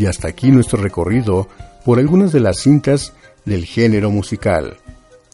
Y 0.00 0.06
hasta 0.06 0.28
aquí 0.28 0.50
nuestro 0.50 0.80
recorrido 0.80 1.46
por 1.84 1.98
algunas 1.98 2.32
de 2.32 2.40
las 2.40 2.60
cintas 2.60 3.12
del 3.44 3.66
género 3.66 4.10
musical. 4.10 4.78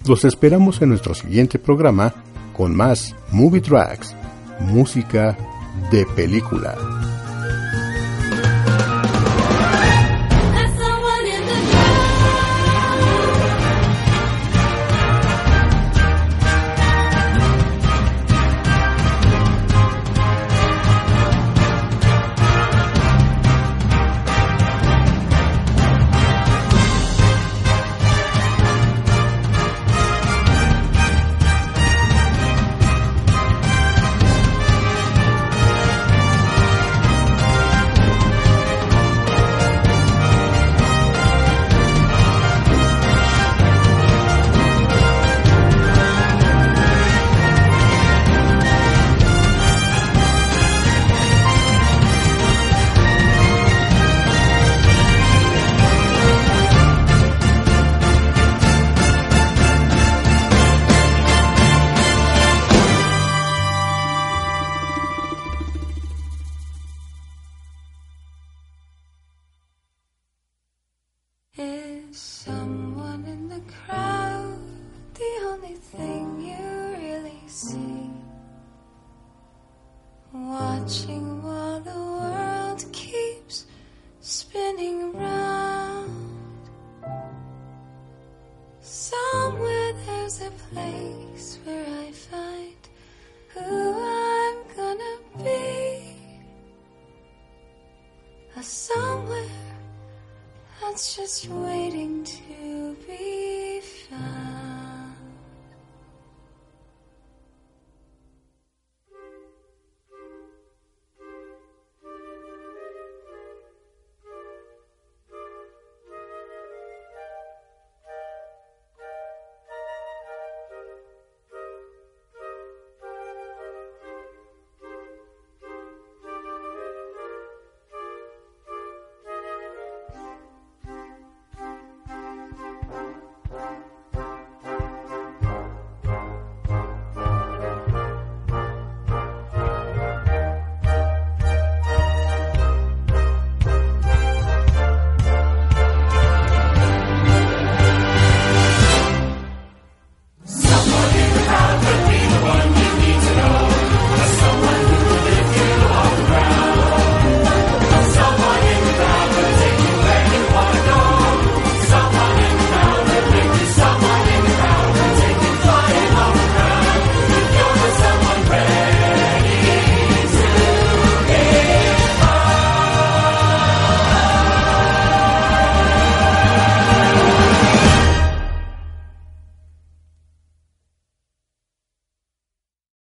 Los 0.08 0.24
esperamos 0.24 0.82
en 0.82 0.88
nuestro 0.88 1.14
siguiente 1.14 1.60
programa 1.60 2.12
con 2.52 2.74
más 2.74 3.14
Movie 3.30 3.60
Tracks, 3.60 4.16
música 4.58 5.38
de 5.92 6.04
película. 6.16 6.76